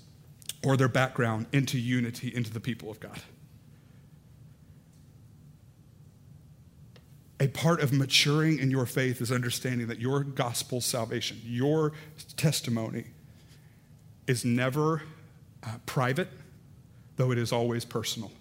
or 0.65 0.77
their 0.77 0.89
background, 0.89 1.47
into 1.53 1.79
unity, 1.79 2.35
into 2.35 2.53
the 2.53 2.61
people 2.61 2.91
of 2.91 3.01
God. 3.01 3.21
A 7.39 7.49
part 7.49 7.81
of 7.81 7.93
maturing 7.93 8.59
in 8.59 8.71
your 8.71 8.87
faith 8.87 9.21
is 9.21 9.31
understanding 9.31 9.89
that 9.89 10.01
your 10.01 10.25
gospel 10.25 10.81
salvation, 10.81 11.41
your 11.45 11.93
testimony, 12.37 13.05
is 14.27 14.45
never 14.45 15.03
uh, 15.63 15.77
private, 15.85 16.29
though 17.17 17.31
it 17.31 17.39
is 17.39 17.53
always 17.53 17.85
personal. 17.85 18.33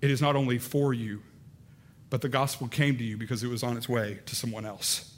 It 0.00 0.10
is 0.10 0.22
not 0.22 0.36
only 0.36 0.58
for 0.58 0.94
you, 0.94 1.22
but 2.08 2.20
the 2.20 2.28
gospel 2.28 2.68
came 2.68 2.96
to 2.98 3.04
you 3.04 3.16
because 3.16 3.42
it 3.42 3.48
was 3.48 3.62
on 3.62 3.76
its 3.76 3.88
way 3.88 4.18
to 4.26 4.36
someone 4.36 4.64
else. 4.64 5.16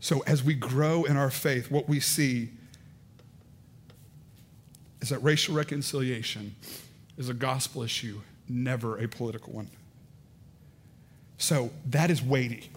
So, 0.00 0.20
as 0.26 0.42
we 0.42 0.54
grow 0.54 1.04
in 1.04 1.16
our 1.16 1.30
faith, 1.30 1.70
what 1.70 1.88
we 1.88 2.00
see 2.00 2.50
is 5.00 5.10
that 5.10 5.18
racial 5.18 5.54
reconciliation 5.54 6.56
is 7.16 7.28
a 7.28 7.34
gospel 7.34 7.82
issue, 7.82 8.20
never 8.48 8.98
a 8.98 9.06
political 9.06 9.52
one. 9.52 9.68
So 11.42 11.70
that 11.86 12.08
is 12.08 12.22
weighty. 12.22 12.70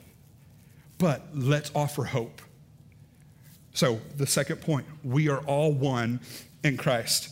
But 0.97 1.21
let's 1.35 1.69
offer 1.75 2.03
hope. 2.03 2.41
So, 3.75 4.01
the 4.17 4.25
second 4.25 4.61
point 4.61 4.87
we 5.03 5.29
are 5.29 5.37
all 5.41 5.71
one 5.71 6.19
in 6.63 6.75
Christ. 6.75 7.29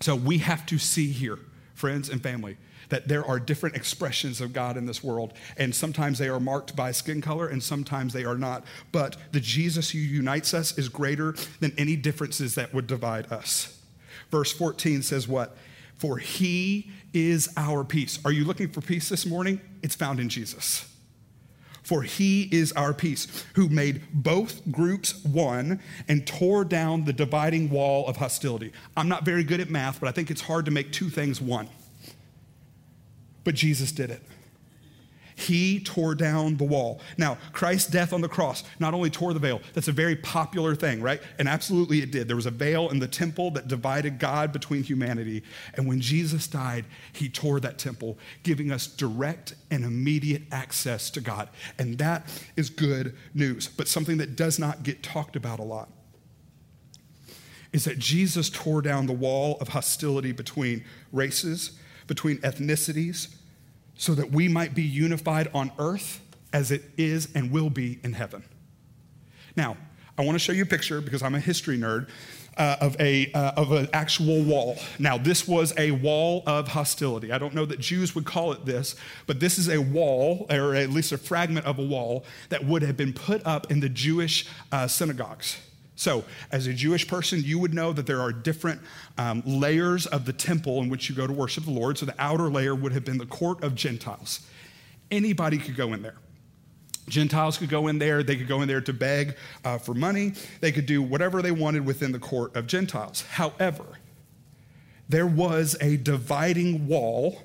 So, 0.00 0.16
we 0.16 0.38
have 0.38 0.64
to 0.66 0.78
see 0.78 1.08
here, 1.08 1.38
friends 1.74 2.08
and 2.08 2.22
family, 2.22 2.56
that 2.88 3.06
there 3.06 3.22
are 3.22 3.38
different 3.38 3.76
expressions 3.76 4.40
of 4.40 4.54
God 4.54 4.78
in 4.78 4.86
this 4.86 5.04
world. 5.04 5.34
And 5.58 5.74
sometimes 5.74 6.18
they 6.18 6.30
are 6.30 6.40
marked 6.40 6.74
by 6.74 6.92
skin 6.92 7.20
color 7.20 7.48
and 7.48 7.62
sometimes 7.62 8.14
they 8.14 8.24
are 8.24 8.38
not. 8.38 8.64
But 8.92 9.16
the 9.32 9.40
Jesus 9.40 9.90
who 9.90 9.98
unites 9.98 10.54
us 10.54 10.78
is 10.78 10.88
greater 10.88 11.34
than 11.60 11.74
any 11.76 11.96
differences 11.96 12.54
that 12.54 12.72
would 12.72 12.86
divide 12.86 13.30
us. 13.30 13.78
Verse 14.30 14.52
14 14.52 15.02
says, 15.02 15.28
What? 15.28 15.54
For 15.96 16.16
he 16.16 16.90
is 17.12 17.48
our 17.56 17.84
peace. 17.84 18.18
Are 18.24 18.32
you 18.32 18.44
looking 18.44 18.68
for 18.68 18.80
peace 18.80 19.08
this 19.08 19.26
morning? 19.26 19.60
It's 19.82 19.94
found 19.94 20.20
in 20.20 20.28
Jesus. 20.28 20.88
For 21.82 22.02
he 22.02 22.48
is 22.52 22.72
our 22.72 22.94
peace, 22.94 23.44
who 23.54 23.68
made 23.68 24.02
both 24.12 24.62
groups 24.70 25.22
one 25.24 25.80
and 26.08 26.26
tore 26.26 26.64
down 26.64 27.04
the 27.04 27.12
dividing 27.12 27.70
wall 27.70 28.06
of 28.06 28.16
hostility. 28.16 28.72
I'm 28.96 29.08
not 29.08 29.24
very 29.24 29.42
good 29.42 29.60
at 29.60 29.68
math, 29.68 29.98
but 29.98 30.08
I 30.08 30.12
think 30.12 30.30
it's 30.30 30.42
hard 30.42 30.64
to 30.66 30.70
make 30.70 30.92
two 30.92 31.10
things 31.10 31.40
one. 31.40 31.68
But 33.44 33.56
Jesus 33.56 33.90
did 33.90 34.10
it. 34.10 34.22
He 35.34 35.80
tore 35.80 36.14
down 36.14 36.56
the 36.56 36.64
wall. 36.64 37.00
Now, 37.16 37.38
Christ's 37.52 37.90
death 37.90 38.12
on 38.12 38.20
the 38.20 38.28
cross 38.28 38.64
not 38.78 38.94
only 38.94 39.10
tore 39.10 39.32
the 39.32 39.40
veil, 39.40 39.60
that's 39.72 39.88
a 39.88 39.92
very 39.92 40.16
popular 40.16 40.74
thing, 40.74 41.00
right? 41.00 41.20
And 41.38 41.48
absolutely 41.48 42.02
it 42.02 42.10
did. 42.10 42.28
There 42.28 42.36
was 42.36 42.46
a 42.46 42.50
veil 42.50 42.90
in 42.90 42.98
the 42.98 43.08
temple 43.08 43.50
that 43.52 43.68
divided 43.68 44.18
God 44.18 44.52
between 44.52 44.82
humanity. 44.82 45.42
And 45.74 45.86
when 45.86 46.00
Jesus 46.00 46.46
died, 46.46 46.84
he 47.12 47.28
tore 47.28 47.60
that 47.60 47.78
temple, 47.78 48.18
giving 48.42 48.70
us 48.70 48.86
direct 48.86 49.54
and 49.70 49.84
immediate 49.84 50.42
access 50.52 51.10
to 51.10 51.20
God. 51.20 51.48
And 51.78 51.98
that 51.98 52.26
is 52.56 52.70
good 52.70 53.16
news, 53.34 53.68
but 53.68 53.88
something 53.88 54.18
that 54.18 54.36
does 54.36 54.58
not 54.58 54.82
get 54.82 55.02
talked 55.02 55.36
about 55.36 55.58
a 55.58 55.64
lot 55.64 55.88
is 57.72 57.84
that 57.84 57.98
Jesus 57.98 58.50
tore 58.50 58.82
down 58.82 59.06
the 59.06 59.12
wall 59.14 59.56
of 59.60 59.68
hostility 59.68 60.32
between 60.32 60.84
races, 61.10 61.78
between 62.06 62.36
ethnicities 62.38 63.34
so 64.02 64.16
that 64.16 64.32
we 64.32 64.48
might 64.48 64.74
be 64.74 64.82
unified 64.82 65.48
on 65.54 65.70
earth 65.78 66.20
as 66.52 66.72
it 66.72 66.82
is 66.98 67.28
and 67.36 67.52
will 67.52 67.70
be 67.70 68.00
in 68.02 68.12
heaven. 68.12 68.42
Now, 69.54 69.76
I 70.18 70.24
want 70.24 70.34
to 70.34 70.40
show 70.40 70.50
you 70.50 70.64
a 70.64 70.66
picture 70.66 71.00
because 71.00 71.22
I'm 71.22 71.36
a 71.36 71.40
history 71.40 71.78
nerd. 71.78 72.08
Uh, 72.54 72.76
of 72.82 73.00
a 73.00 73.32
uh, 73.32 73.52
of 73.56 73.72
an 73.72 73.88
actual 73.94 74.42
wall. 74.42 74.76
Now, 74.98 75.16
this 75.16 75.48
was 75.48 75.72
a 75.78 75.92
wall 75.92 76.42
of 76.46 76.68
hostility. 76.68 77.32
I 77.32 77.38
don't 77.38 77.54
know 77.54 77.64
that 77.64 77.80
Jews 77.80 78.14
would 78.14 78.26
call 78.26 78.52
it 78.52 78.66
this, 78.66 78.94
but 79.26 79.40
this 79.40 79.56
is 79.56 79.70
a 79.70 79.78
wall, 79.78 80.44
or 80.50 80.74
at 80.74 80.90
least 80.90 81.12
a 81.12 81.16
fragment 81.16 81.64
of 81.64 81.78
a 81.78 81.82
wall 81.82 82.26
that 82.50 82.62
would 82.62 82.82
have 82.82 82.94
been 82.94 83.14
put 83.14 83.40
up 83.46 83.70
in 83.70 83.80
the 83.80 83.88
Jewish 83.88 84.46
uh, 84.70 84.86
synagogues. 84.86 85.56
So, 85.94 86.24
as 86.50 86.66
a 86.66 86.72
Jewish 86.72 87.06
person, 87.06 87.42
you 87.44 87.58
would 87.58 87.74
know 87.74 87.92
that 87.92 88.06
there 88.06 88.20
are 88.20 88.32
different 88.32 88.80
um, 89.18 89.42
layers 89.44 90.06
of 90.06 90.24
the 90.24 90.32
temple 90.32 90.80
in 90.82 90.88
which 90.88 91.08
you 91.08 91.14
go 91.14 91.26
to 91.26 91.32
worship 91.32 91.64
the 91.64 91.70
Lord. 91.70 91.98
So, 91.98 92.06
the 92.06 92.14
outer 92.18 92.50
layer 92.50 92.74
would 92.74 92.92
have 92.92 93.04
been 93.04 93.18
the 93.18 93.26
court 93.26 93.62
of 93.62 93.74
Gentiles. 93.74 94.40
Anybody 95.10 95.58
could 95.58 95.76
go 95.76 95.92
in 95.92 96.02
there. 96.02 96.16
Gentiles 97.08 97.58
could 97.58 97.68
go 97.68 97.88
in 97.88 97.98
there. 97.98 98.22
They 98.22 98.36
could 98.36 98.48
go 98.48 98.62
in 98.62 98.68
there 98.68 98.80
to 98.80 98.92
beg 98.92 99.36
uh, 99.64 99.78
for 99.78 99.92
money. 99.92 100.32
They 100.60 100.72
could 100.72 100.86
do 100.86 101.02
whatever 101.02 101.42
they 101.42 101.50
wanted 101.50 101.84
within 101.84 102.12
the 102.12 102.18
court 102.18 102.54
of 102.56 102.66
Gentiles. 102.66 103.22
However, 103.22 103.84
there 105.08 105.26
was 105.26 105.76
a 105.80 105.96
dividing 105.98 106.86
wall 106.86 107.42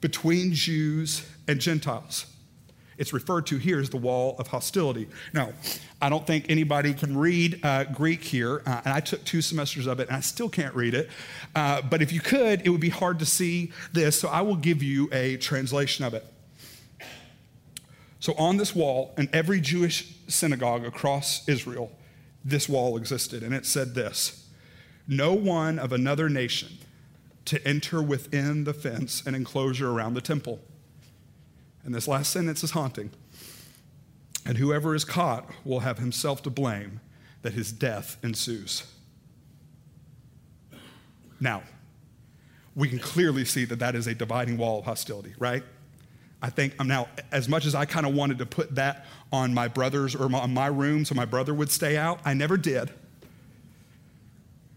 between 0.00 0.54
Jews 0.54 1.26
and 1.46 1.60
Gentiles. 1.60 2.26
It's 2.98 3.12
referred 3.12 3.46
to 3.46 3.56
here 3.56 3.80
as 3.80 3.90
the 3.90 3.96
wall 3.96 4.36
of 4.38 4.48
hostility. 4.48 5.08
Now, 5.32 5.52
I 6.00 6.08
don't 6.08 6.26
think 6.26 6.46
anybody 6.48 6.94
can 6.94 7.16
read 7.16 7.64
uh, 7.64 7.84
Greek 7.84 8.22
here, 8.22 8.62
uh, 8.66 8.82
and 8.84 8.94
I 8.94 9.00
took 9.00 9.24
two 9.24 9.42
semesters 9.42 9.86
of 9.86 10.00
it, 10.00 10.08
and 10.08 10.16
I 10.16 10.20
still 10.20 10.48
can't 10.48 10.74
read 10.74 10.94
it. 10.94 11.10
Uh, 11.54 11.82
but 11.82 12.02
if 12.02 12.12
you 12.12 12.20
could, 12.20 12.62
it 12.64 12.70
would 12.70 12.80
be 12.80 12.90
hard 12.90 13.18
to 13.20 13.26
see 13.26 13.72
this, 13.92 14.18
so 14.18 14.28
I 14.28 14.42
will 14.42 14.56
give 14.56 14.82
you 14.82 15.08
a 15.12 15.36
translation 15.38 16.04
of 16.04 16.14
it. 16.14 16.24
So, 18.20 18.34
on 18.38 18.56
this 18.56 18.74
wall, 18.74 19.12
in 19.18 19.28
every 19.32 19.60
Jewish 19.60 20.14
synagogue 20.28 20.84
across 20.84 21.46
Israel, 21.48 21.92
this 22.44 22.68
wall 22.68 22.96
existed, 22.96 23.42
and 23.42 23.54
it 23.54 23.66
said 23.66 23.94
this 23.94 24.48
No 25.06 25.34
one 25.34 25.78
of 25.78 25.92
another 25.92 26.28
nation 26.28 26.78
to 27.46 27.66
enter 27.66 28.02
within 28.02 28.64
the 28.64 28.72
fence 28.72 29.22
and 29.26 29.36
enclosure 29.36 29.90
around 29.90 30.14
the 30.14 30.20
temple. 30.20 30.60
And 31.84 31.94
this 31.94 32.08
last 32.08 32.30
sentence 32.30 32.64
is 32.64 32.70
haunting. 32.70 33.10
And 34.46 34.58
whoever 34.58 34.94
is 34.94 35.04
caught 35.04 35.48
will 35.64 35.80
have 35.80 35.98
himself 35.98 36.42
to 36.42 36.50
blame 36.50 37.00
that 37.42 37.52
his 37.52 37.72
death 37.72 38.16
ensues. 38.22 38.90
Now, 41.40 41.62
we 42.74 42.88
can 42.88 42.98
clearly 42.98 43.44
see 43.44 43.64
that 43.66 43.78
that 43.78 43.94
is 43.94 44.06
a 44.06 44.14
dividing 44.14 44.56
wall 44.56 44.80
of 44.80 44.84
hostility, 44.84 45.34
right? 45.38 45.62
I 46.42 46.50
think 46.50 46.74
I'm 46.78 46.88
now, 46.88 47.08
as 47.32 47.48
much 47.48 47.64
as 47.64 47.74
I 47.74 47.84
kind 47.84 48.04
of 48.06 48.14
wanted 48.14 48.38
to 48.38 48.46
put 48.46 48.74
that 48.74 49.06
on 49.32 49.54
my 49.54 49.68
brother's 49.68 50.14
or 50.14 50.34
on 50.34 50.52
my 50.52 50.66
room 50.66 51.04
so 51.04 51.14
my 51.14 51.24
brother 51.24 51.54
would 51.54 51.70
stay 51.70 51.96
out, 51.96 52.20
I 52.24 52.34
never 52.34 52.56
did. 52.56 52.90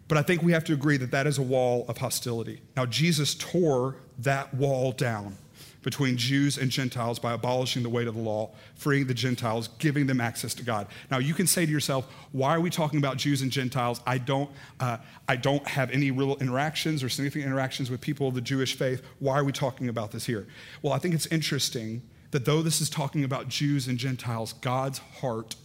But 0.07 0.17
I 0.17 0.21
think 0.21 0.41
we 0.41 0.53
have 0.53 0.63
to 0.65 0.73
agree 0.73 0.97
that 0.97 1.11
that 1.11 1.27
is 1.27 1.37
a 1.37 1.41
wall 1.41 1.85
of 1.89 1.97
hostility. 1.97 2.61
Now, 2.75 2.85
Jesus 2.85 3.35
tore 3.35 3.97
that 4.19 4.53
wall 4.53 4.93
down 4.93 5.37
between 5.84 6.17
Jews 6.17 6.57
and 6.57 6.69
Gentiles 6.69 7.19
by 7.19 7.34
abolishing 7.34 7.84
the 7.84 7.89
weight 7.89 8.07
of 8.07 8.15
the 8.15 8.22
law, 8.22 8.51
freeing 8.75 9.07
the 9.07 9.13
Gentiles, 9.13 9.69
giving 9.79 10.07
them 10.07 10.19
access 10.19 10.53
to 10.55 10.63
God. 10.63 10.88
Now, 11.10 11.19
you 11.19 11.34
can 11.34 11.48
say 11.48 11.65
to 11.65 11.72
yourself, 11.72 12.12
why 12.31 12.55
are 12.55 12.60
we 12.60 12.69
talking 12.69 13.00
about 13.00 13.17
Jews 13.17 13.41
and 13.41 13.51
Gentiles? 13.51 14.01
I 14.05 14.17
don't, 14.17 14.50
uh, 14.79 14.98
I 15.27 15.36
don't 15.36 15.65
have 15.67 15.91
any 15.91 16.12
real 16.12 16.36
interactions 16.38 17.03
or 17.03 17.10
significant 17.10 17.46
interactions 17.46 17.89
with 17.89 18.01
people 18.01 18.27
of 18.27 18.34
the 18.34 18.41
Jewish 18.41 18.75
faith. 18.75 19.01
Why 19.19 19.38
are 19.38 19.43
we 19.43 19.51
talking 19.51 19.89
about 19.89 20.12
this 20.12 20.25
here? 20.25 20.48
Well, 20.81 20.93
I 20.93 20.98
think 21.00 21.13
it's 21.13 21.27
interesting 21.27 22.01
that 22.31 22.46
though 22.46 22.62
this 22.62 22.81
is 22.81 22.89
talking 22.89 23.24
about 23.24 23.48
Jews 23.48 23.88
and 23.88 23.98
Gentiles, 23.98 24.53
God's 24.53 25.00
heart 25.00 25.55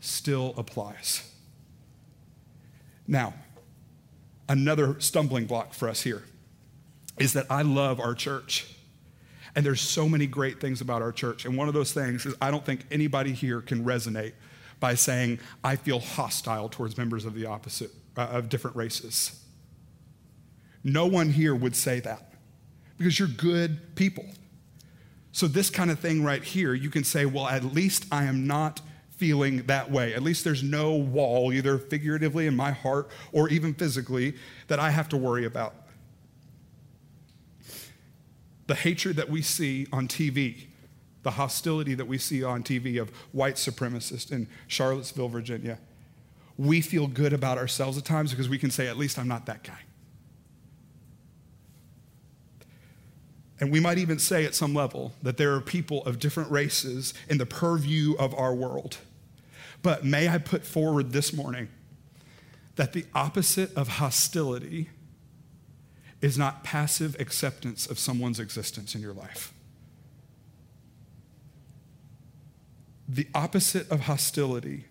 still 0.00 0.54
applies. 0.56 1.28
Now, 3.06 3.34
another 4.48 5.00
stumbling 5.00 5.46
block 5.46 5.74
for 5.74 5.88
us 5.88 6.02
here 6.02 6.22
is 7.18 7.32
that 7.32 7.46
I 7.50 7.62
love 7.62 8.00
our 8.00 8.14
church. 8.14 8.74
And 9.54 9.66
there's 9.66 9.80
so 9.80 10.08
many 10.08 10.26
great 10.26 10.60
things 10.60 10.80
about 10.80 11.02
our 11.02 11.12
church. 11.12 11.44
And 11.44 11.56
one 11.56 11.68
of 11.68 11.74
those 11.74 11.92
things 11.92 12.24
is 12.24 12.34
I 12.40 12.50
don't 12.50 12.64
think 12.64 12.86
anybody 12.90 13.32
here 13.32 13.60
can 13.60 13.84
resonate 13.84 14.32
by 14.80 14.94
saying, 14.94 15.38
I 15.62 15.76
feel 15.76 16.00
hostile 16.00 16.68
towards 16.68 16.96
members 16.96 17.24
of 17.24 17.34
the 17.34 17.46
opposite, 17.46 17.90
uh, 18.16 18.22
of 18.22 18.48
different 18.48 18.76
races. 18.76 19.38
No 20.82 21.06
one 21.06 21.30
here 21.30 21.54
would 21.54 21.76
say 21.76 22.00
that 22.00 22.32
because 22.98 23.18
you're 23.18 23.28
good 23.28 23.94
people. 23.94 24.24
So, 25.32 25.46
this 25.46 25.70
kind 25.70 25.90
of 25.90 25.98
thing 25.98 26.22
right 26.22 26.42
here, 26.42 26.74
you 26.74 26.90
can 26.90 27.04
say, 27.04 27.24
well, 27.24 27.46
at 27.46 27.64
least 27.64 28.06
I 28.12 28.24
am 28.24 28.46
not 28.46 28.80
feeling 29.16 29.62
that 29.66 29.90
way. 29.90 30.14
At 30.14 30.22
least 30.22 30.44
there's 30.44 30.62
no 30.62 30.94
wall, 30.94 31.52
either 31.52 31.78
figuratively 31.78 32.46
in 32.46 32.56
my 32.56 32.72
heart 32.72 33.08
or 33.30 33.48
even 33.48 33.72
physically, 33.72 34.34
that 34.66 34.78
I 34.78 34.90
have 34.90 35.08
to 35.10 35.16
worry 35.16 35.44
about 35.44 35.74
the 38.72 38.78
hatred 38.78 39.16
that 39.16 39.28
we 39.28 39.42
see 39.42 39.86
on 39.92 40.08
TV, 40.08 40.64
the 41.24 41.32
hostility 41.32 41.92
that 41.92 42.06
we 42.06 42.16
see 42.16 42.42
on 42.42 42.62
TV 42.62 42.98
of 42.98 43.10
white 43.32 43.56
supremacists 43.56 44.32
in 44.32 44.48
Charlottesville, 44.66 45.28
Virginia, 45.28 45.78
we 46.56 46.80
feel 46.80 47.06
good 47.06 47.34
about 47.34 47.58
ourselves 47.58 47.98
at 47.98 48.06
times 48.06 48.30
because 48.30 48.48
we 48.48 48.56
can 48.56 48.70
say, 48.70 48.88
at 48.88 48.96
least 48.96 49.18
I'm 49.18 49.28
not 49.28 49.44
that 49.44 49.62
guy. 49.62 49.78
And 53.60 53.70
we 53.70 53.78
might 53.78 53.98
even 53.98 54.18
say 54.18 54.46
at 54.46 54.54
some 54.54 54.72
level 54.72 55.12
that 55.22 55.36
there 55.36 55.52
are 55.52 55.60
people 55.60 56.02
of 56.06 56.18
different 56.18 56.50
races 56.50 57.12
in 57.28 57.36
the 57.36 57.44
purview 57.44 58.14
of 58.14 58.34
our 58.36 58.54
world. 58.54 58.96
But 59.82 60.02
may 60.02 60.30
I 60.30 60.38
put 60.38 60.64
forward 60.64 61.12
this 61.12 61.34
morning 61.34 61.68
that 62.76 62.94
the 62.94 63.04
opposite 63.14 63.74
of 63.74 63.88
hostility 63.88 64.88
is 66.22 66.38
not 66.38 66.64
passive 66.64 67.16
acceptance 67.20 67.86
of 67.86 67.98
someone's 67.98 68.40
existence 68.40 68.94
in 68.94 69.02
your 69.02 69.12
life. 69.12 69.52
The 73.08 73.26
opposite 73.34 73.90
of 73.90 74.00
hostility 74.00 74.84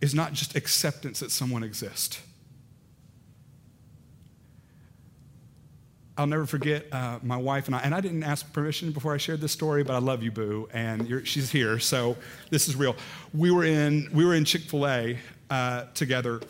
is 0.00 0.14
not 0.14 0.32
just 0.32 0.56
acceptance 0.56 1.20
that 1.20 1.30
someone 1.30 1.62
exists. 1.62 2.20
I'll 6.18 6.26
never 6.26 6.46
forget 6.46 6.86
uh, 6.92 7.18
my 7.22 7.36
wife 7.36 7.66
and 7.66 7.74
I, 7.74 7.80
and 7.80 7.94
I 7.94 8.00
didn't 8.00 8.22
ask 8.22 8.50
permission 8.54 8.90
before 8.92 9.12
I 9.12 9.18
shared 9.18 9.42
this 9.42 9.52
story, 9.52 9.84
but 9.84 9.94
I 9.94 9.98
love 9.98 10.22
you, 10.22 10.30
Boo, 10.30 10.66
and 10.72 11.26
she's 11.28 11.50
here, 11.50 11.78
so 11.78 12.16
this 12.48 12.68
is 12.68 12.74
real. 12.76 12.96
We 13.34 13.50
were 13.50 13.64
in 13.64 14.08
we 14.14 14.24
were 14.24 14.34
in 14.34 14.46
Chick 14.46 14.62
Fil 14.62 14.86
A 14.86 15.18
uh, 15.50 15.84
together, 15.92 16.40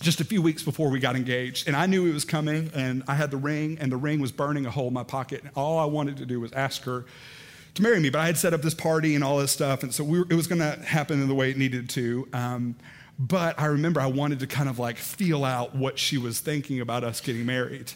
just 0.00 0.20
a 0.20 0.24
few 0.24 0.42
weeks 0.42 0.62
before 0.62 0.90
we 0.90 0.98
got 0.98 1.16
engaged. 1.16 1.66
And 1.66 1.76
I 1.76 1.86
knew 1.86 2.06
it 2.06 2.12
was 2.12 2.24
coming, 2.24 2.70
and 2.74 3.02
I 3.08 3.14
had 3.14 3.30
the 3.30 3.36
ring, 3.36 3.78
and 3.80 3.90
the 3.90 3.96
ring 3.96 4.20
was 4.20 4.32
burning 4.32 4.66
a 4.66 4.70
hole 4.70 4.88
in 4.88 4.94
my 4.94 5.04
pocket. 5.04 5.42
And 5.42 5.50
all 5.54 5.78
I 5.78 5.86
wanted 5.86 6.18
to 6.18 6.26
do 6.26 6.40
was 6.40 6.52
ask 6.52 6.82
her 6.84 7.06
to 7.74 7.82
marry 7.82 8.00
me. 8.00 8.10
But 8.10 8.20
I 8.20 8.26
had 8.26 8.36
set 8.36 8.52
up 8.52 8.62
this 8.62 8.74
party 8.74 9.14
and 9.14 9.24
all 9.24 9.38
this 9.38 9.52
stuff, 9.52 9.82
and 9.82 9.92
so 9.94 10.04
we 10.04 10.18
were, 10.20 10.26
it 10.28 10.34
was 10.34 10.46
going 10.46 10.60
to 10.60 10.78
happen 10.84 11.20
in 11.20 11.28
the 11.28 11.34
way 11.34 11.50
it 11.50 11.56
needed 11.56 11.88
to. 11.90 12.28
Um, 12.32 12.76
but 13.18 13.58
I 13.58 13.66
remember 13.66 14.00
I 14.00 14.06
wanted 14.06 14.40
to 14.40 14.46
kind 14.46 14.68
of 14.68 14.78
like 14.78 14.98
feel 14.98 15.44
out 15.44 15.74
what 15.74 15.98
she 15.98 16.18
was 16.18 16.40
thinking 16.40 16.80
about 16.80 17.02
us 17.02 17.20
getting 17.20 17.46
married. 17.46 17.92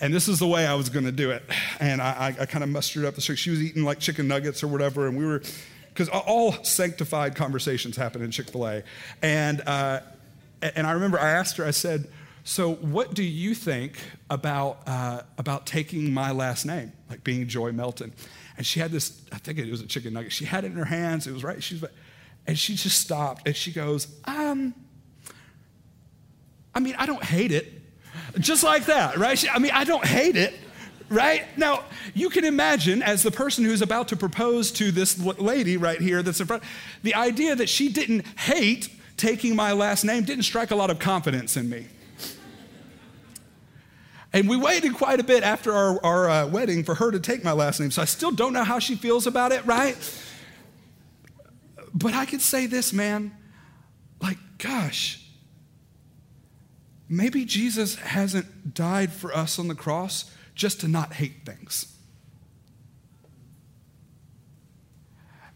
And 0.00 0.12
this 0.12 0.28
is 0.28 0.38
the 0.38 0.46
way 0.46 0.66
I 0.66 0.74
was 0.74 0.90
going 0.90 1.04
to 1.06 1.12
do 1.12 1.30
it. 1.30 1.42
And 1.80 2.00
I, 2.00 2.34
I, 2.38 2.42
I 2.42 2.46
kind 2.46 2.62
of 2.64 2.70
mustered 2.70 3.04
up 3.04 3.14
the 3.14 3.20
strength. 3.20 3.40
She 3.40 3.50
was 3.50 3.62
eating 3.62 3.84
like 3.84 4.00
chicken 4.00 4.26
nuggets 4.28 4.62
or 4.62 4.68
whatever, 4.68 5.06
and 5.06 5.16
we 5.16 5.24
were, 5.24 5.42
because 5.88 6.08
all 6.08 6.52
sanctified 6.64 7.36
conversations 7.36 7.96
happen 7.96 8.22
in 8.22 8.30
Chick 8.30 8.50
fil 8.50 8.66
A. 8.66 8.82
And, 9.22 9.60
uh, 9.66 10.00
and 10.62 10.86
I 10.86 10.92
remember 10.92 11.18
I 11.18 11.30
asked 11.30 11.56
her, 11.56 11.64
I 11.64 11.70
said, 11.70 12.08
So, 12.44 12.74
what 12.74 13.14
do 13.14 13.22
you 13.22 13.54
think 13.54 13.98
about, 14.30 14.82
uh, 14.86 15.22
about 15.36 15.66
taking 15.66 16.12
my 16.12 16.32
last 16.32 16.64
name, 16.64 16.92
like 17.08 17.24
being 17.24 17.46
Joy 17.46 17.72
Melton? 17.72 18.12
And 18.56 18.66
she 18.66 18.80
had 18.80 18.90
this, 18.90 19.22
I 19.32 19.38
think 19.38 19.58
it 19.58 19.70
was 19.70 19.80
a 19.80 19.86
chicken 19.86 20.14
nugget. 20.14 20.32
She 20.32 20.44
had 20.44 20.64
it 20.64 20.68
in 20.68 20.78
her 20.78 20.84
hands. 20.84 21.26
It 21.26 21.32
was 21.32 21.44
right. 21.44 21.62
She's, 21.62 21.84
and 22.46 22.58
she 22.58 22.74
just 22.74 23.00
stopped 23.00 23.46
and 23.46 23.54
she 23.54 23.72
goes, 23.72 24.08
um, 24.24 24.74
I 26.74 26.80
mean, 26.80 26.96
I 26.98 27.06
don't 27.06 27.22
hate 27.22 27.52
it. 27.52 27.72
Just 28.38 28.64
like 28.64 28.86
that, 28.86 29.16
right? 29.16 29.38
She, 29.38 29.48
I 29.48 29.58
mean, 29.58 29.70
I 29.72 29.84
don't 29.84 30.04
hate 30.04 30.36
it 30.36 30.54
right? 31.10 31.44
Now, 31.56 31.84
you 32.14 32.28
can 32.30 32.44
imagine, 32.44 33.02
as 33.02 33.22
the 33.22 33.30
person 33.30 33.64
who's 33.64 33.82
about 33.82 34.08
to 34.08 34.16
propose 34.16 34.70
to 34.72 34.90
this 34.90 35.18
lady 35.18 35.76
right 35.76 36.00
here 36.00 36.22
that's 36.22 36.40
in 36.40 36.46
front, 36.46 36.62
the 37.02 37.14
idea 37.14 37.54
that 37.54 37.68
she 37.68 37.88
didn't 37.88 38.26
hate 38.38 38.90
taking 39.18 39.54
my 39.56 39.72
last 39.72 40.04
name 40.04 40.24
didn't 40.24 40.44
strike 40.44 40.70
a 40.70 40.76
lot 40.76 40.90
of 40.90 40.98
confidence 40.98 41.56
in 41.56 41.68
me. 41.68 41.86
And 44.32 44.48
we 44.48 44.56
waited 44.56 44.94
quite 44.94 45.20
a 45.20 45.24
bit 45.24 45.42
after 45.42 45.72
our, 45.72 46.04
our 46.04 46.30
uh, 46.30 46.46
wedding 46.46 46.84
for 46.84 46.94
her 46.94 47.10
to 47.10 47.18
take 47.18 47.42
my 47.42 47.52
last 47.52 47.80
name. 47.80 47.90
So 47.90 48.02
I 48.02 48.04
still 48.04 48.30
don't 48.30 48.52
know 48.52 48.64
how 48.64 48.78
she 48.78 48.94
feels 48.94 49.26
about 49.26 49.52
it, 49.52 49.64
right? 49.64 49.96
But 51.94 52.14
I 52.14 52.26
could 52.26 52.42
say 52.42 52.66
this, 52.66 52.92
man. 52.92 53.34
Like, 54.20 54.38
gosh, 54.58 55.24
maybe 57.08 57.44
Jesus 57.44 57.94
hasn't 57.96 58.74
died 58.74 59.12
for 59.12 59.34
us 59.34 59.58
on 59.58 59.68
the 59.68 59.74
cross 59.74 60.30
just 60.54 60.80
to 60.80 60.88
not 60.88 61.14
hate 61.14 61.46
things. 61.46 61.97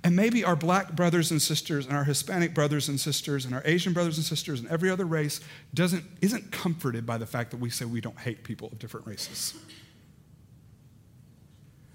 And 0.04 0.16
maybe 0.16 0.42
our 0.42 0.56
black 0.56 0.92
brothers 0.92 1.30
and 1.30 1.40
sisters 1.40 1.86
and 1.86 1.96
our 1.96 2.04
Hispanic 2.04 2.54
brothers 2.54 2.88
and 2.88 2.98
sisters 2.98 3.44
and 3.44 3.54
our 3.54 3.62
Asian 3.64 3.92
brothers 3.92 4.16
and 4.16 4.26
sisters 4.26 4.58
and 4.58 4.68
every 4.68 4.90
other 4.90 5.04
race 5.04 5.40
doesn't, 5.74 6.04
isn't 6.20 6.50
comforted 6.50 7.06
by 7.06 7.18
the 7.18 7.26
fact 7.26 7.52
that 7.52 7.58
we 7.58 7.70
say 7.70 7.84
we 7.84 8.00
don't 8.00 8.18
hate 8.18 8.42
people 8.42 8.68
of 8.72 8.78
different 8.80 9.06
races. 9.06 9.54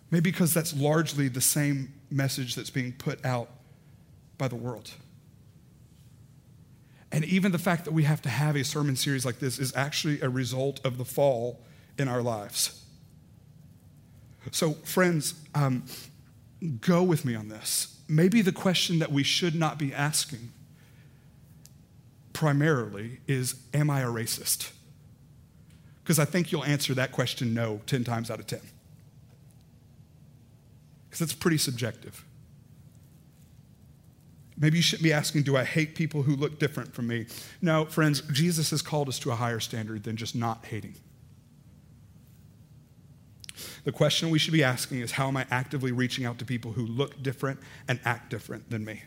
Maybe 0.09 0.31
because 0.31 0.53
that's 0.53 0.73
largely 0.73 1.27
the 1.27 1.41
same 1.41 1.93
message 2.09 2.55
that's 2.55 2.69
being 2.69 2.93
put 2.93 3.23
out 3.25 3.49
by 4.37 4.47
the 4.47 4.55
world. 4.55 4.91
And 7.11 7.25
even 7.25 7.51
the 7.51 7.59
fact 7.59 7.83
that 7.85 7.91
we 7.91 8.03
have 8.03 8.21
to 8.21 8.29
have 8.29 8.55
a 8.55 8.63
sermon 8.63 8.95
series 8.95 9.25
like 9.25 9.39
this 9.39 9.59
is 9.59 9.75
actually 9.75 10.21
a 10.21 10.29
result 10.29 10.79
of 10.85 10.97
the 10.97 11.05
fall 11.05 11.59
in 11.97 12.07
our 12.07 12.21
lives. 12.21 12.85
So, 14.51 14.73
friends, 14.73 15.33
um, 15.53 15.83
go 16.79 17.03
with 17.03 17.25
me 17.25 17.35
on 17.35 17.49
this 17.49 17.96
maybe 18.07 18.41
the 18.41 18.51
question 18.51 18.99
that 18.99 19.11
we 19.11 19.23
should 19.23 19.55
not 19.55 19.77
be 19.77 19.93
asking 19.93 20.51
primarily 22.33 23.19
is 23.27 23.55
Am 23.73 23.89
I 23.89 24.01
a 24.01 24.07
racist? 24.07 24.71
Because 26.03 26.19
I 26.19 26.25
think 26.25 26.51
you'll 26.51 26.63
answer 26.63 26.93
that 26.93 27.11
question 27.11 27.53
no 27.53 27.81
10 27.85 28.03
times 28.03 28.31
out 28.31 28.39
of 28.39 28.47
10. 28.47 28.61
Because 31.09 31.21
it's 31.21 31.33
pretty 31.33 31.57
subjective. 31.57 32.23
Maybe 34.57 34.77
you 34.77 34.81
shouldn't 34.81 35.03
be 35.03 35.13
asking, 35.13 35.43
Do 35.43 35.57
I 35.57 35.63
hate 35.63 35.95
people 35.95 36.23
who 36.23 36.35
look 36.35 36.59
different 36.59 36.93
from 36.93 37.07
me? 37.07 37.27
No, 37.61 37.85
friends, 37.85 38.21
Jesus 38.31 38.71
has 38.71 38.81
called 38.81 39.09
us 39.09 39.19
to 39.19 39.31
a 39.31 39.35
higher 39.35 39.59
standard 39.59 40.03
than 40.03 40.15
just 40.15 40.35
not 40.35 40.65
hating. 40.65 40.95
The 43.83 43.91
question 43.91 44.29
we 44.29 44.39
should 44.39 44.53
be 44.53 44.63
asking 44.63 44.99
is 44.99 45.11
how 45.11 45.27
am 45.27 45.37
I 45.37 45.45
actively 45.49 45.91
reaching 45.91 46.25
out 46.25 46.37
to 46.39 46.45
people 46.45 46.73
who 46.73 46.85
look 46.85 47.21
different 47.21 47.59
and 47.87 47.99
act 48.05 48.29
different 48.29 48.69
than 48.69 48.85
me? 48.85 49.03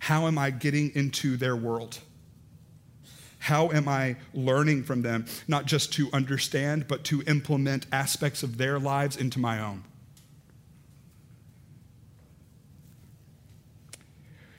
How 0.00 0.26
am 0.26 0.36
I 0.36 0.50
getting 0.50 0.94
into 0.94 1.36
their 1.36 1.56
world? 1.56 1.98
How 3.38 3.70
am 3.70 3.88
I 3.88 4.16
learning 4.32 4.84
from 4.84 5.02
them, 5.02 5.26
not 5.46 5.66
just 5.66 5.92
to 5.94 6.08
understand, 6.12 6.88
but 6.88 7.04
to 7.04 7.22
implement 7.26 7.86
aspects 7.92 8.42
of 8.42 8.56
their 8.56 8.78
lives 8.78 9.16
into 9.16 9.38
my 9.38 9.60
own? 9.60 9.84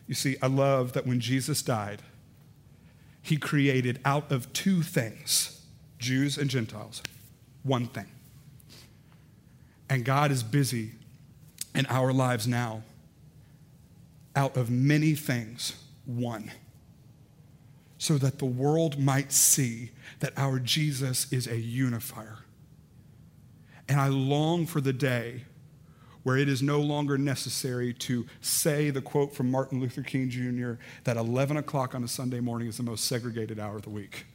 You 0.07 0.13
see, 0.13 0.37
I 0.41 0.47
love 0.47 0.93
that 0.93 1.07
when 1.07 1.19
Jesus 1.19 1.61
died, 1.61 2.01
he 3.21 3.37
created 3.37 3.99
out 4.05 4.31
of 4.31 4.53
two 4.53 4.83
things, 4.83 5.54
Jews 6.05 6.37
and 6.37 6.49
Gentiles, 6.49 7.01
one 7.63 7.87
thing. 7.87 8.07
And 9.89 10.05
God 10.05 10.31
is 10.31 10.43
busy 10.43 10.91
in 11.73 11.85
our 11.87 12.13
lives 12.13 12.47
now, 12.47 12.83
out 14.35 14.55
of 14.55 14.69
many 14.69 15.15
things, 15.15 15.75
one 16.05 16.51
so 17.97 18.19
that 18.19 18.37
the 18.37 18.45
world 18.45 18.99
might 18.99 19.31
see 19.31 19.89
that 20.19 20.31
our 20.37 20.59
Jesus 20.59 21.31
is 21.31 21.47
a 21.47 21.57
unifier. 21.57 22.37
And 23.89 23.99
I 23.99 24.09
long 24.09 24.67
for 24.67 24.79
the 24.79 24.93
day 24.93 25.45
where 26.21 26.37
it 26.37 26.47
is 26.47 26.61
no 26.61 26.79
longer 26.79 27.17
necessary 27.17 27.93
to 27.93 28.27
say 28.41 28.91
the 28.91 29.01
quote 29.01 29.33
from 29.33 29.49
Martin 29.49 29.79
Luther 29.79 30.03
King 30.03 30.29
Jr. 30.29 30.73
that 31.03 31.17
11 31.17 31.57
o'clock 31.57 31.95
on 31.95 32.03
a 32.03 32.07
Sunday 32.07 32.39
morning 32.39 32.67
is 32.67 32.77
the 32.77 32.83
most 32.83 33.05
segregated 33.05 33.59
hour 33.59 33.77
of 33.77 33.81
the 33.81 33.89
week. 33.89 34.25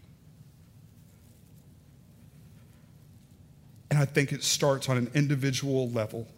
And 3.90 3.98
I 3.98 4.04
think 4.04 4.32
it 4.32 4.42
starts 4.44 4.88
on 4.88 4.96
an 4.96 5.10
individual 5.14 5.90
level, 5.90 6.28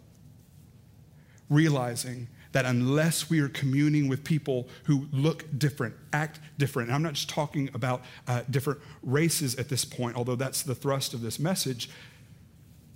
realizing 1.49 2.27
that 2.51 2.65
unless 2.65 3.29
we 3.29 3.39
are 3.39 3.49
communing 3.49 4.07
with 4.07 4.23
people 4.23 4.67
who 4.83 5.07
look 5.11 5.45
different, 5.57 5.95
act 6.13 6.39
different, 6.57 6.91
I'm 6.91 7.03
not 7.03 7.13
just 7.13 7.29
talking 7.29 7.69
about 7.73 8.03
uh, 8.27 8.41
different 8.49 8.79
races 9.01 9.55
at 9.55 9.69
this 9.69 9.85
point, 9.85 10.15
although 10.15 10.35
that's 10.35 10.63
the 10.63 10.75
thrust 10.75 11.13
of 11.13 11.21
this 11.21 11.39
message. 11.39 11.89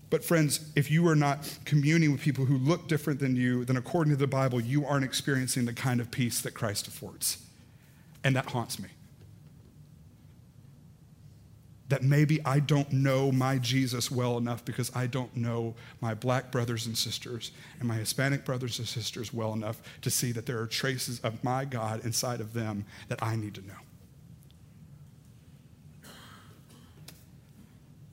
But, 0.10 0.24
friends, 0.24 0.72
if 0.76 0.90
you 0.90 1.08
are 1.08 1.16
not 1.16 1.58
communing 1.66 2.12
with 2.12 2.22
people 2.22 2.46
who 2.46 2.58
look 2.58 2.88
different 2.88 3.20
than 3.20 3.36
you, 3.36 3.66
then 3.66 3.78
according 3.78 4.12
to 4.12 4.18
the 4.18 4.28
Bible, 4.28 4.62
you 4.62 4.86
aren't 4.86 5.04
experiencing 5.04 5.66
the 5.66 5.74
kind 5.74 6.00
of 6.00 6.12
peace 6.12 6.40
that 6.42 6.54
Christ 6.54 6.88
affords. 6.88 7.40
And 8.24 8.36
that 8.36 8.46
haunts 8.52 8.80
me 8.80 8.90
that 11.90 12.04
maybe 12.04 12.44
I 12.46 12.60
don't 12.60 12.92
know 12.92 13.32
my 13.32 13.58
Jesus 13.58 14.12
well 14.12 14.38
enough 14.38 14.66
because 14.66 14.92
I 14.96 15.08
don't 15.08 15.36
know 15.36 15.76
my 16.02 16.14
black 16.14 16.52
brothers 16.52 16.86
and 16.86 16.98
sisters 16.98 17.52
and 17.80 17.88
my 17.88 17.96
Hispanic 17.96 18.44
brothers 18.44 18.80
and 18.80 18.88
sisters 18.88 19.34
well 19.34 19.54
enough 19.54 19.82
to 20.02 20.10
see 20.10 20.32
that 20.34 20.46
there 20.46 20.60
are 20.60 20.68
traces 20.68 21.20
of 21.22 21.44
my 21.44 21.66
God 21.66 22.04
inside 22.04 22.42
of 22.42 22.54
them 22.54 22.86
that 23.08 23.24
I 23.24 23.36
need 23.36 23.56
to 23.56 23.62
know. 23.66 23.74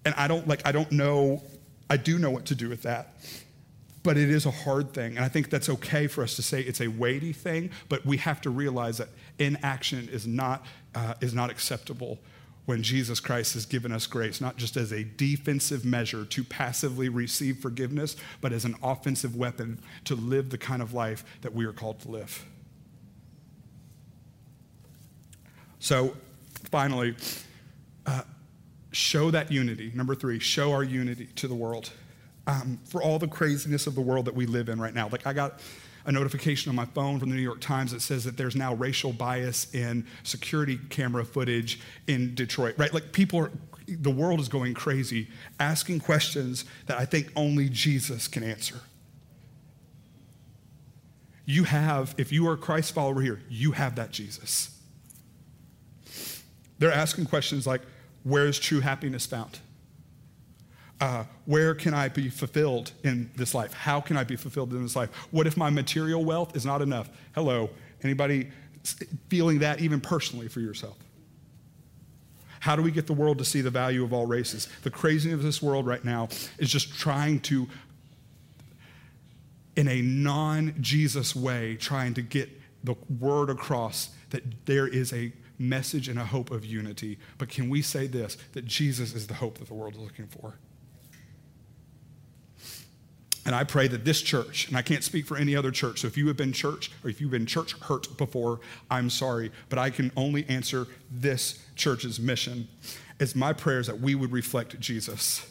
And 0.04 0.14
I 0.16 0.28
don't 0.28 0.46
like 0.46 0.66
I 0.66 0.72
don't 0.72 0.92
know 0.92 1.42
I 1.88 1.96
do 1.96 2.18
know 2.18 2.30
what 2.30 2.46
to 2.46 2.54
do 2.54 2.68
with 2.68 2.82
that. 2.82 3.14
But 4.02 4.18
it 4.18 4.28
is 4.28 4.44
a 4.44 4.50
hard 4.50 4.92
thing. 4.92 5.16
And 5.16 5.24
I 5.24 5.28
think 5.28 5.48
that's 5.48 5.70
okay 5.70 6.08
for 6.08 6.22
us 6.22 6.37
to 6.37 6.42
say 6.42 6.60
it's 6.60 6.82
a 6.82 6.88
weighty 6.88 7.32
thing, 7.32 7.70
but 7.88 8.04
we 8.04 8.18
have 8.18 8.42
to 8.42 8.50
realize 8.50 8.98
that 8.98 9.08
inaction 9.38 10.10
is 10.12 10.26
not, 10.26 10.66
uh, 10.94 11.14
is 11.22 11.32
not 11.32 11.50
acceptable 11.50 12.18
when 12.66 12.83
Jesus 12.83 13.20
Christ 13.20 13.55
has 13.55 13.66
given 13.66 13.92
us 13.92 14.07
grace, 14.07 14.40
not 14.40 14.57
just 14.57 14.77
as 14.77 14.92
a 14.92 15.05
defensive 15.05 15.85
measure 15.85 16.24
to 16.24 16.44
passively 16.44 17.09
receive 17.09 17.59
forgiveness, 17.59 18.16
but 18.40 18.53
as 18.53 18.64
an 18.64 18.74
offensive 18.83 19.37
weapon 19.37 19.79
to 20.05 20.14
live 20.14 20.50
the 20.50 20.59
kind 20.59 20.81
of 20.81 20.94
life 20.94 21.24
that 21.42 21.55
we 21.55 21.66
are 21.66 21.72
called 21.72 22.00
to 22.00 22.11
live. 22.11 22.44
So, 25.79 26.16
finally, 26.70 27.14
uh, 28.07 28.22
show 28.92 29.31
that 29.31 29.53
unity. 29.53 29.92
Number 29.94 30.14
three, 30.14 30.38
show 30.38 30.72
our 30.72 30.83
unity 30.83 31.29
to 31.37 31.48
the 31.48 31.55
world. 31.55 31.90
Um, 32.46 32.79
for 32.85 33.03
all 33.03 33.18
the 33.18 33.29
craziness 33.29 33.87
of 33.87 33.94
the 33.94 34.03
world 34.03 34.27
that 34.27 34.35
we 34.35 34.44
live 34.44 34.68
in 34.68 34.79
right 34.79 34.92
now. 34.94 35.09
Like, 35.09 35.27
I 35.27 35.33
got 35.33 35.61
a 36.06 36.12
notification 36.12 36.68
on 36.68 36.76
my 36.76 36.84
phone 36.84 37.18
from 37.18 37.30
the 37.30 37.36
New 37.36 37.42
York 37.42 37.60
Times 37.60 37.92
that 37.92 38.00
says 38.00 38.24
that 38.24 38.36
there's 38.36 38.56
now 38.56 38.74
racial 38.74 39.12
bias 39.12 39.72
in 39.74 40.06
security 40.22 40.78
camera 40.90 41.24
footage 41.24 41.80
in 42.06 42.34
Detroit, 42.34 42.74
right? 42.76 42.92
Like 42.92 43.12
people 43.12 43.40
are, 43.40 43.50
the 43.86 44.10
world 44.10 44.40
is 44.40 44.48
going 44.48 44.74
crazy, 44.74 45.28
asking 45.58 46.00
questions 46.00 46.64
that 46.86 46.98
I 46.98 47.04
think 47.04 47.30
only 47.36 47.68
Jesus 47.68 48.28
can 48.28 48.42
answer. 48.42 48.80
You 51.46 51.64
have, 51.64 52.14
if 52.18 52.32
you 52.32 52.48
are 52.48 52.54
a 52.54 52.58
Christ 52.58 52.92
follower 52.94 53.20
here, 53.20 53.40
you 53.48 53.72
have 53.72 53.96
that 53.96 54.10
Jesus. 54.10 54.78
They're 56.78 56.92
asking 56.92 57.26
questions 57.26 57.66
like, 57.66 57.82
where 58.22 58.46
is 58.46 58.58
true 58.58 58.80
happiness 58.80 59.26
found? 59.26 59.58
Uh, 61.00 61.24
where 61.46 61.74
can 61.74 61.92
I 61.92 62.09
be 62.09 62.28
fulfilled 62.28 62.92
in 63.02 63.30
this 63.37 63.54
life? 63.54 63.72
How 63.72 64.00
can 64.00 64.16
I 64.16 64.24
be 64.24 64.37
fulfilled 64.37 64.72
in 64.72 64.83
this 64.83 64.94
life? 64.94 65.11
What 65.30 65.46
if 65.46 65.57
my 65.57 65.68
material 65.70 66.24
wealth 66.24 66.57
is 66.57 66.64
not 66.64 66.83
enough? 66.83 67.11
Hello, 67.35 67.70
anybody 68.02 68.50
feeling 69.28 69.59
that 69.61 69.80
even 69.80 70.00
personally 70.00 70.48
for 70.48 70.61
yourself? 70.61 70.96
How 72.61 72.76
do 72.76 72.83
we 72.83 72.90
get 72.90 73.07
the 73.07 73.12
world 73.12 73.38
to 73.38 73.44
see 73.44 73.61
the 73.61 73.70
value 73.70 74.04
of 74.04 74.12
all 74.12 74.24
races? 74.24 74.68
The 74.85 74.90
craziness 74.90 75.35
of 75.35 75.42
this 75.42 75.61
world 75.61 75.87
right 75.87 76.02
now 76.02 76.28
is 76.59 76.70
just 76.70 76.94
trying 76.94 77.40
to, 77.40 77.68
in 79.76 79.87
a 79.88 80.00
non 80.00 80.74
Jesus 80.80 81.37
way, 81.37 81.76
trying 81.76 82.14
to 82.14 82.22
get 82.22 82.48
the 82.83 82.94
word 83.20 83.50
across 83.50 84.11
that 84.30 84.42
there 84.64 84.87
is 84.87 85.12
a 85.12 85.33
message 85.59 86.09
and 86.09 86.18
a 86.18 86.24
hope 86.24 86.50
of 86.50 86.64
unity. 86.64 87.18
But 87.37 87.48
can 87.48 87.68
we 87.68 87.83
say 87.83 88.07
this 88.07 88.38
that 88.52 88.64
Jesus 88.64 89.14
is 89.14 89.26
the 89.26 89.35
hope 89.35 89.59
that 89.59 89.68
the 89.68 89.74
world 89.74 89.94
is 89.94 90.00
looking 90.00 90.26
for? 90.26 90.54
And 93.46 93.54
I 93.54 93.64
pray 93.64 93.88
that 93.88 94.04
this 94.04 94.22
church, 94.22 94.68
and 94.68 94.76
I 94.76 94.83
can't 94.83 95.04
speak 95.04 95.26
for 95.26 95.37
any 95.37 95.54
other 95.54 95.70
church, 95.70 96.00
so 96.00 96.07
if 96.07 96.16
you 96.16 96.26
have 96.28 96.37
been 96.37 96.52
church 96.52 96.90
or 97.02 97.11
if 97.11 97.20
you've 97.20 97.30
been 97.30 97.46
church 97.46 97.78
hurt 97.80 98.16
before, 98.16 98.61
I'm 98.90 99.11
sorry, 99.11 99.50
but 99.68 99.78
I 99.78 99.90
can 99.90 100.11
only 100.16 100.48
answer 100.48 100.87
this 101.11 101.62
church's 101.76 102.18
mission. 102.18 102.68
It's 103.20 103.35
my 103.35 103.52
prayers 103.52 103.87
that 103.87 104.00
we 104.00 104.14
would 104.14 104.33
reflect 104.33 104.80
Jesus. 104.80 105.46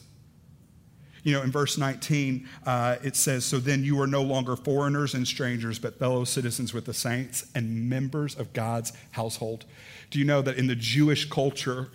You 1.24 1.32
know, 1.32 1.42
in 1.42 1.52
verse 1.52 1.78
19, 1.78 2.50
uh, 2.66 2.98
it 3.02 3.16
says, 3.16 3.46
So 3.46 3.60
then 3.60 3.84
you 3.84 4.02
are 4.02 4.08
no 4.08 4.24
longer 4.24 4.58
foreigners 4.58 5.14
and 5.14 5.26
strangers, 5.26 5.80
but 5.80 5.98
fellow 5.98 6.26
citizens 6.26 6.74
with 6.74 6.86
the 6.86 6.94
saints 6.94 7.46
and 7.56 7.90
members 7.90 8.36
of 8.36 8.52
God's 8.52 8.92
household. 9.12 9.66
Do 10.10 10.20
you 10.20 10.26
know 10.26 10.42
that 10.42 10.58
in 10.58 10.68
the 10.68 10.76
Jewish 10.76 11.30
culture, 11.30 11.90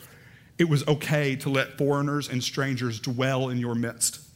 it 0.57 0.69
was 0.69 0.87
okay 0.89 1.37
to 1.37 1.51
let 1.51 1.77
foreigners 1.77 2.29
and 2.29 2.43
strangers 2.43 3.01
dwell 3.01 3.51
in 3.51 3.59
your 3.59 3.75
midst? 3.75 4.28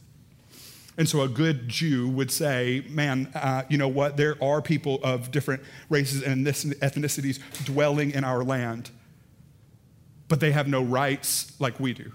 And 0.97 1.09
so 1.09 1.21
a 1.21 1.27
good 1.27 1.67
Jew 1.69 2.07
would 2.09 2.29
say, 2.29 2.85
man, 2.89 3.31
uh, 3.33 3.63
you 3.69 3.77
know 3.77 3.87
what? 3.87 4.15
There 4.15 4.41
are 4.43 4.61
people 4.61 4.99
of 5.03 5.31
different 5.31 5.63
races 5.89 6.21
and 6.21 6.45
ethnicities 6.45 7.39
dwelling 7.65 8.11
in 8.11 8.23
our 8.23 8.43
land, 8.43 8.91
but 10.27 10.39
they 10.39 10.51
have 10.51 10.67
no 10.67 10.83
rights 10.83 11.53
like 11.59 11.79
we 11.79 11.93
do. 11.93 12.11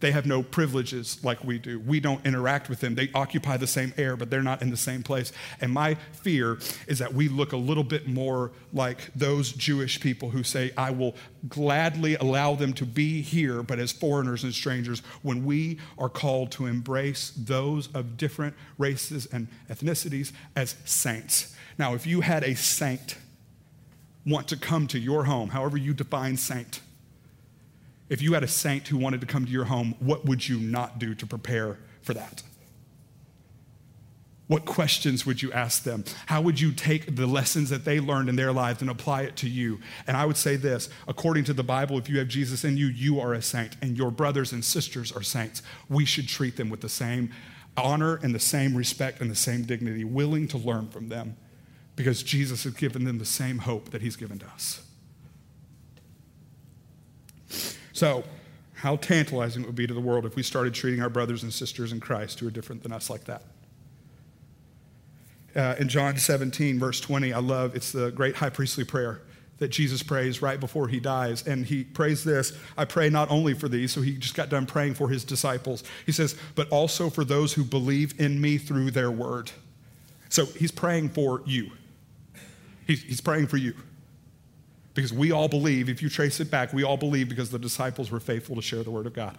They 0.00 0.12
have 0.12 0.26
no 0.26 0.42
privileges 0.42 1.18
like 1.22 1.44
we 1.44 1.58
do. 1.58 1.78
We 1.78 2.00
don't 2.00 2.24
interact 2.24 2.68
with 2.68 2.80
them. 2.80 2.94
They 2.94 3.10
occupy 3.14 3.58
the 3.58 3.66
same 3.66 3.92
air, 3.96 4.16
but 4.16 4.30
they're 4.30 4.42
not 4.42 4.62
in 4.62 4.70
the 4.70 4.76
same 4.76 5.02
place. 5.02 5.32
And 5.60 5.72
my 5.72 5.94
fear 6.12 6.58
is 6.86 6.98
that 6.98 7.12
we 7.12 7.28
look 7.28 7.52
a 7.52 7.56
little 7.56 7.84
bit 7.84 8.08
more 8.08 8.50
like 8.72 9.12
those 9.14 9.52
Jewish 9.52 10.00
people 10.00 10.30
who 10.30 10.42
say, 10.42 10.72
I 10.76 10.90
will 10.90 11.14
gladly 11.48 12.16
allow 12.16 12.54
them 12.54 12.72
to 12.74 12.86
be 12.86 13.20
here, 13.20 13.62
but 13.62 13.78
as 13.78 13.92
foreigners 13.92 14.42
and 14.42 14.54
strangers, 14.54 15.00
when 15.22 15.44
we 15.44 15.78
are 15.98 16.08
called 16.08 16.50
to 16.52 16.66
embrace 16.66 17.32
those 17.36 17.88
of 17.94 18.16
different 18.16 18.54
races 18.78 19.26
and 19.26 19.48
ethnicities 19.70 20.32
as 20.56 20.76
saints. 20.84 21.54
Now, 21.78 21.94
if 21.94 22.06
you 22.06 22.22
had 22.22 22.42
a 22.42 22.54
saint 22.54 23.16
want 24.26 24.48
to 24.48 24.56
come 24.56 24.86
to 24.88 24.98
your 24.98 25.24
home, 25.24 25.50
however 25.50 25.76
you 25.76 25.94
define 25.94 26.36
saint, 26.36 26.80
if 28.10 28.20
you 28.20 28.34
had 28.34 28.42
a 28.42 28.48
saint 28.48 28.88
who 28.88 28.98
wanted 28.98 29.22
to 29.22 29.26
come 29.26 29.46
to 29.46 29.50
your 29.50 29.64
home, 29.64 29.94
what 30.00 30.26
would 30.26 30.46
you 30.46 30.58
not 30.58 30.98
do 30.98 31.14
to 31.14 31.26
prepare 31.26 31.78
for 32.02 32.12
that? 32.12 32.42
What 34.48 34.64
questions 34.64 35.24
would 35.24 35.40
you 35.40 35.52
ask 35.52 35.84
them? 35.84 36.04
How 36.26 36.40
would 36.42 36.60
you 36.60 36.72
take 36.72 37.14
the 37.14 37.28
lessons 37.28 37.70
that 37.70 37.84
they 37.84 38.00
learned 38.00 38.28
in 38.28 38.34
their 38.34 38.52
lives 38.52 38.80
and 38.80 38.90
apply 38.90 39.22
it 39.22 39.36
to 39.36 39.48
you? 39.48 39.78
And 40.08 40.16
I 40.16 40.26
would 40.26 40.36
say 40.36 40.56
this 40.56 40.88
according 41.06 41.44
to 41.44 41.52
the 41.52 41.62
Bible, 41.62 41.98
if 41.98 42.08
you 42.08 42.18
have 42.18 42.26
Jesus 42.26 42.64
in 42.64 42.76
you, 42.76 42.86
you 42.86 43.20
are 43.20 43.32
a 43.32 43.40
saint, 43.40 43.76
and 43.80 43.96
your 43.96 44.10
brothers 44.10 44.50
and 44.50 44.64
sisters 44.64 45.12
are 45.12 45.22
saints. 45.22 45.62
We 45.88 46.04
should 46.04 46.26
treat 46.26 46.56
them 46.56 46.68
with 46.68 46.80
the 46.80 46.88
same 46.88 47.30
honor 47.76 48.18
and 48.24 48.34
the 48.34 48.40
same 48.40 48.76
respect 48.76 49.20
and 49.20 49.30
the 49.30 49.36
same 49.36 49.62
dignity, 49.62 50.02
willing 50.02 50.48
to 50.48 50.58
learn 50.58 50.88
from 50.88 51.10
them 51.10 51.36
because 51.94 52.24
Jesus 52.24 52.64
has 52.64 52.74
given 52.74 53.04
them 53.04 53.18
the 53.18 53.24
same 53.24 53.58
hope 53.58 53.90
that 53.90 54.02
he's 54.02 54.16
given 54.16 54.40
to 54.40 54.46
us. 54.46 54.82
So, 58.00 58.24
how 58.76 58.96
tantalizing 58.96 59.62
it 59.62 59.66
would 59.66 59.76
be 59.76 59.86
to 59.86 59.92
the 59.92 60.00
world 60.00 60.24
if 60.24 60.34
we 60.34 60.42
started 60.42 60.72
treating 60.72 61.02
our 61.02 61.10
brothers 61.10 61.42
and 61.42 61.52
sisters 61.52 61.92
in 61.92 62.00
Christ 62.00 62.40
who 62.40 62.48
are 62.48 62.50
different 62.50 62.82
than 62.82 62.92
us 62.92 63.10
like 63.10 63.24
that. 63.24 63.42
Uh, 65.54 65.74
in 65.78 65.86
John 65.86 66.16
17, 66.16 66.78
verse 66.78 66.98
20, 66.98 67.34
I 67.34 67.40
love 67.40 67.76
it's 67.76 67.92
the 67.92 68.10
great 68.10 68.36
high 68.36 68.48
priestly 68.48 68.84
prayer 68.84 69.20
that 69.58 69.68
Jesus 69.68 70.02
prays 70.02 70.40
right 70.40 70.58
before 70.58 70.88
he 70.88 70.98
dies. 70.98 71.46
And 71.46 71.66
he 71.66 71.84
prays 71.84 72.24
this 72.24 72.54
I 72.74 72.86
pray 72.86 73.10
not 73.10 73.30
only 73.30 73.52
for 73.52 73.68
these, 73.68 73.92
so 73.92 74.00
he 74.00 74.16
just 74.16 74.34
got 74.34 74.48
done 74.48 74.64
praying 74.64 74.94
for 74.94 75.10
his 75.10 75.22
disciples. 75.22 75.84
He 76.06 76.12
says, 76.12 76.36
but 76.54 76.70
also 76.70 77.10
for 77.10 77.22
those 77.22 77.52
who 77.52 77.64
believe 77.64 78.18
in 78.18 78.40
me 78.40 78.56
through 78.56 78.92
their 78.92 79.10
word. 79.10 79.50
So 80.30 80.46
he's 80.46 80.72
praying 80.72 81.10
for 81.10 81.42
you. 81.44 81.70
He's, 82.86 83.02
he's 83.02 83.20
praying 83.20 83.48
for 83.48 83.58
you. 83.58 83.74
Because 85.00 85.14
we 85.14 85.32
all 85.32 85.48
believe, 85.48 85.88
if 85.88 86.02
you 86.02 86.10
trace 86.10 86.40
it 86.40 86.50
back, 86.50 86.74
we 86.74 86.84
all 86.84 86.98
believe 86.98 87.30
because 87.30 87.48
the 87.48 87.58
disciples 87.58 88.10
were 88.10 88.20
faithful 88.20 88.54
to 88.56 88.60
share 88.60 88.82
the 88.82 88.90
word 88.90 89.06
of 89.06 89.14
God. 89.14 89.38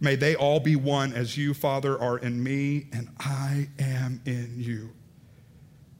May 0.00 0.16
they 0.16 0.34
all 0.34 0.58
be 0.58 0.74
one 0.74 1.12
as 1.12 1.36
you, 1.36 1.52
Father, 1.52 2.00
are 2.00 2.16
in 2.16 2.42
me 2.42 2.86
and 2.94 3.10
I 3.20 3.68
am 3.78 4.22
in 4.24 4.54
you. 4.56 4.88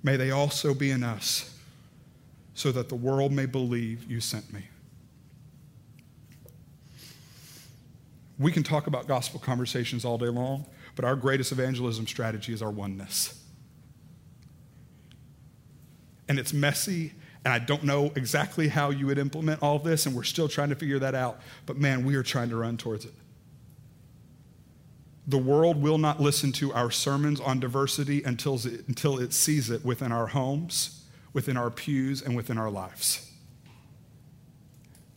May 0.02 0.16
they 0.16 0.31
also 0.31 0.72
be 0.72 0.90
in 0.92 1.02
us 1.02 1.59
so 2.55 2.72
that 2.72 2.88
the 2.88 2.94
world 2.94 3.33
may 3.33 3.44
believe 3.44 4.11
you 4.11 4.20
sent 4.22 4.50
me. 4.50 4.62
We 8.38 8.50
can 8.50 8.62
talk 8.62 8.87
about 8.87 9.07
gospel 9.07 9.40
conversations 9.40 10.07
all 10.07 10.16
day 10.16 10.29
long, 10.29 10.64
but 10.94 11.05
our 11.05 11.16
greatest 11.16 11.52
evangelism 11.52 12.07
strategy 12.07 12.55
is 12.55 12.62
our 12.62 12.70
oneness. 12.70 13.44
And 16.31 16.38
it's 16.38 16.55
messy, 16.55 17.12
and 17.46 17.52
I 17.52 17.61
don't 17.61 17.85
know 17.85 18.11
exactly 18.16 18.66
how 18.66 18.90
you 18.90 19.06
would 19.06 19.18
implement 19.18 19.62
all 19.62 19.78
this, 19.78 20.04
and 20.04 20.16
we're 20.16 20.24
still 20.24 20.48
trying 20.48 20.70
to 20.70 20.74
figure 20.74 20.98
that 20.98 21.14
out. 21.14 21.40
But 21.64 21.76
man, 21.76 22.04
we 22.04 22.16
are 22.16 22.24
trying 22.24 22.48
to 22.48 22.56
run 22.56 22.76
towards 22.76 23.04
it. 23.04 23.14
The 25.28 25.38
world 25.38 25.80
will 25.80 25.96
not 25.96 26.20
listen 26.20 26.50
to 26.54 26.72
our 26.72 26.90
sermons 26.90 27.38
on 27.38 27.61
diversity 27.61 28.24
until 28.24 28.56
it, 28.56 28.88
until 28.88 29.20
it 29.20 29.32
sees 29.32 29.70
it 29.70 29.85
within 29.85 30.11
our 30.11 30.26
homes, 30.26 31.04
within 31.35 31.56
our 31.56 31.70
pews, 31.70 32.20
and 32.20 32.35
within 32.35 32.59
our 32.59 32.68
lives. 32.68 33.30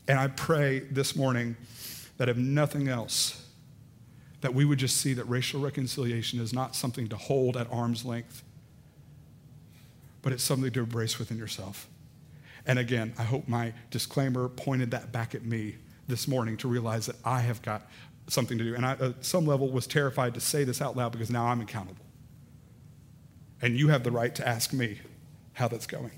And 0.07 0.19
I 0.19 0.27
pray 0.27 0.81
this 0.81 1.15
morning 1.15 1.57
that 2.17 2.29
if 2.29 2.37
nothing 2.37 2.89
else, 2.89 3.43
that 4.41 4.53
we 4.53 4.65
would 4.65 4.77
just 4.77 4.97
see 4.97 5.13
that 5.15 5.23
racial 5.23 5.61
reconciliation 5.61 6.39
is 6.39 6.53
not 6.53 6.75
something 6.75 7.07
to 7.07 7.17
hold 7.17 7.57
at 7.57 7.65
arm's 7.71 8.05
length, 8.05 8.43
but 10.21 10.31
it's 10.31 10.43
something 10.43 10.71
to 10.71 10.81
embrace 10.81 11.17
within 11.17 11.39
yourself. 11.39 11.87
And 12.69 12.77
again, 12.77 13.13
I 13.17 13.23
hope 13.23 13.47
my 13.47 13.73
disclaimer 13.89 14.47
pointed 14.47 14.91
that 14.91 15.12
back 15.12 15.34
at 15.34 15.43
me 15.43 15.77
this 16.08 16.27
morning 16.27 16.55
to 16.58 16.67
realize 16.67 17.08
that 17.08 17.15
I 17.25 17.39
have 17.39 17.63
got 17.63 17.89
something 18.27 18.60
to 18.60 18.63
do. 18.63 18.75
And 18.75 18.86
I, 18.86 18.91
at 18.91 19.25
some 19.25 19.47
level, 19.47 19.69
was 19.69 19.88
terrified 19.88 20.36
to 20.36 20.39
say 20.39 20.65
this 20.65 20.79
out 20.79 20.95
loud 20.95 21.12
because 21.12 21.32
now 21.32 21.47
I'm 21.47 21.62
accountable. 21.62 22.05
And 23.63 23.75
you 23.75 23.88
have 23.88 24.03
the 24.03 24.12
right 24.12 24.36
to 24.36 24.47
ask 24.47 24.71
me 24.71 24.99
how 25.53 25.67
that's 25.67 25.88
going. 25.88 26.12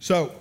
So, 0.00 0.32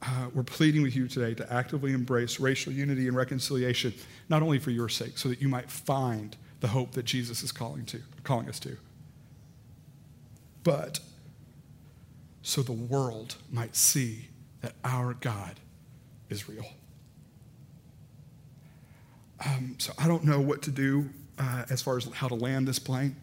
uh, 0.00 0.28
we're 0.32 0.44
pleading 0.44 0.80
with 0.80 0.96
you 0.96 1.06
today 1.06 1.34
to 1.34 1.52
actively 1.52 1.92
embrace 1.92 2.40
racial 2.40 2.72
unity 2.72 3.08
and 3.08 3.14
reconciliation, 3.14 3.92
not 4.30 4.40
only 4.40 4.58
for 4.58 4.70
your 4.70 4.88
sake, 4.88 5.18
so 5.18 5.28
that 5.28 5.42
you 5.42 5.50
might 5.50 5.70
find 5.70 6.34
the 6.60 6.68
hope 6.68 6.92
that 6.92 7.04
Jesus 7.04 7.42
is 7.42 7.52
calling, 7.52 7.84
to, 7.84 8.00
calling 8.24 8.48
us 8.48 8.58
to, 8.60 8.78
but 10.64 11.00
so 12.42 12.62
the 12.62 12.72
world 12.72 13.36
might 13.50 13.76
see 13.76 14.28
that 14.60 14.74
our 14.84 15.14
God 15.14 15.60
is 16.28 16.48
real. 16.48 16.66
Um, 19.44 19.76
so 19.78 19.92
I 19.98 20.08
don't 20.08 20.24
know 20.24 20.40
what 20.40 20.62
to 20.62 20.70
do 20.70 21.10
uh, 21.38 21.64
as 21.70 21.82
far 21.82 21.96
as 21.96 22.04
how 22.14 22.28
to 22.28 22.34
land 22.34 22.66
this 22.66 22.78
plane, 22.78 23.16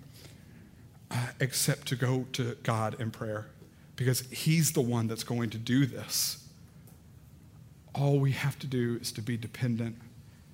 uh, 1.12 1.28
except 1.40 1.88
to 1.90 1.96
go 1.96 2.26
to 2.34 2.56
God 2.64 3.00
in 3.00 3.12
prayer 3.12 3.48
because 3.96 4.22
He's 4.32 4.72
the 4.72 4.82
one 4.82 5.08
that's 5.08 5.24
going 5.24 5.50
to 5.52 5.58
do 5.58 5.86
this. 5.86 6.48
All 7.94 8.20
we 8.20 8.32
have 8.32 8.60
to 8.60 8.68
do 8.68 8.98
is 9.02 9.12
to 9.14 9.22
be 9.22 9.38
dependent 9.38 9.98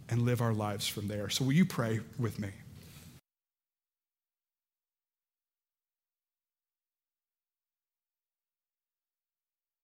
and 0.10 0.24
live 0.24 0.42
our 0.42 0.54
lives 0.54 0.88
from 0.88 1.08
there. 1.08 1.30
So, 1.30 1.46
will 1.46 1.54
you 1.54 1.66
pray 1.66 2.02
with 2.20 2.40
me? 2.40 2.50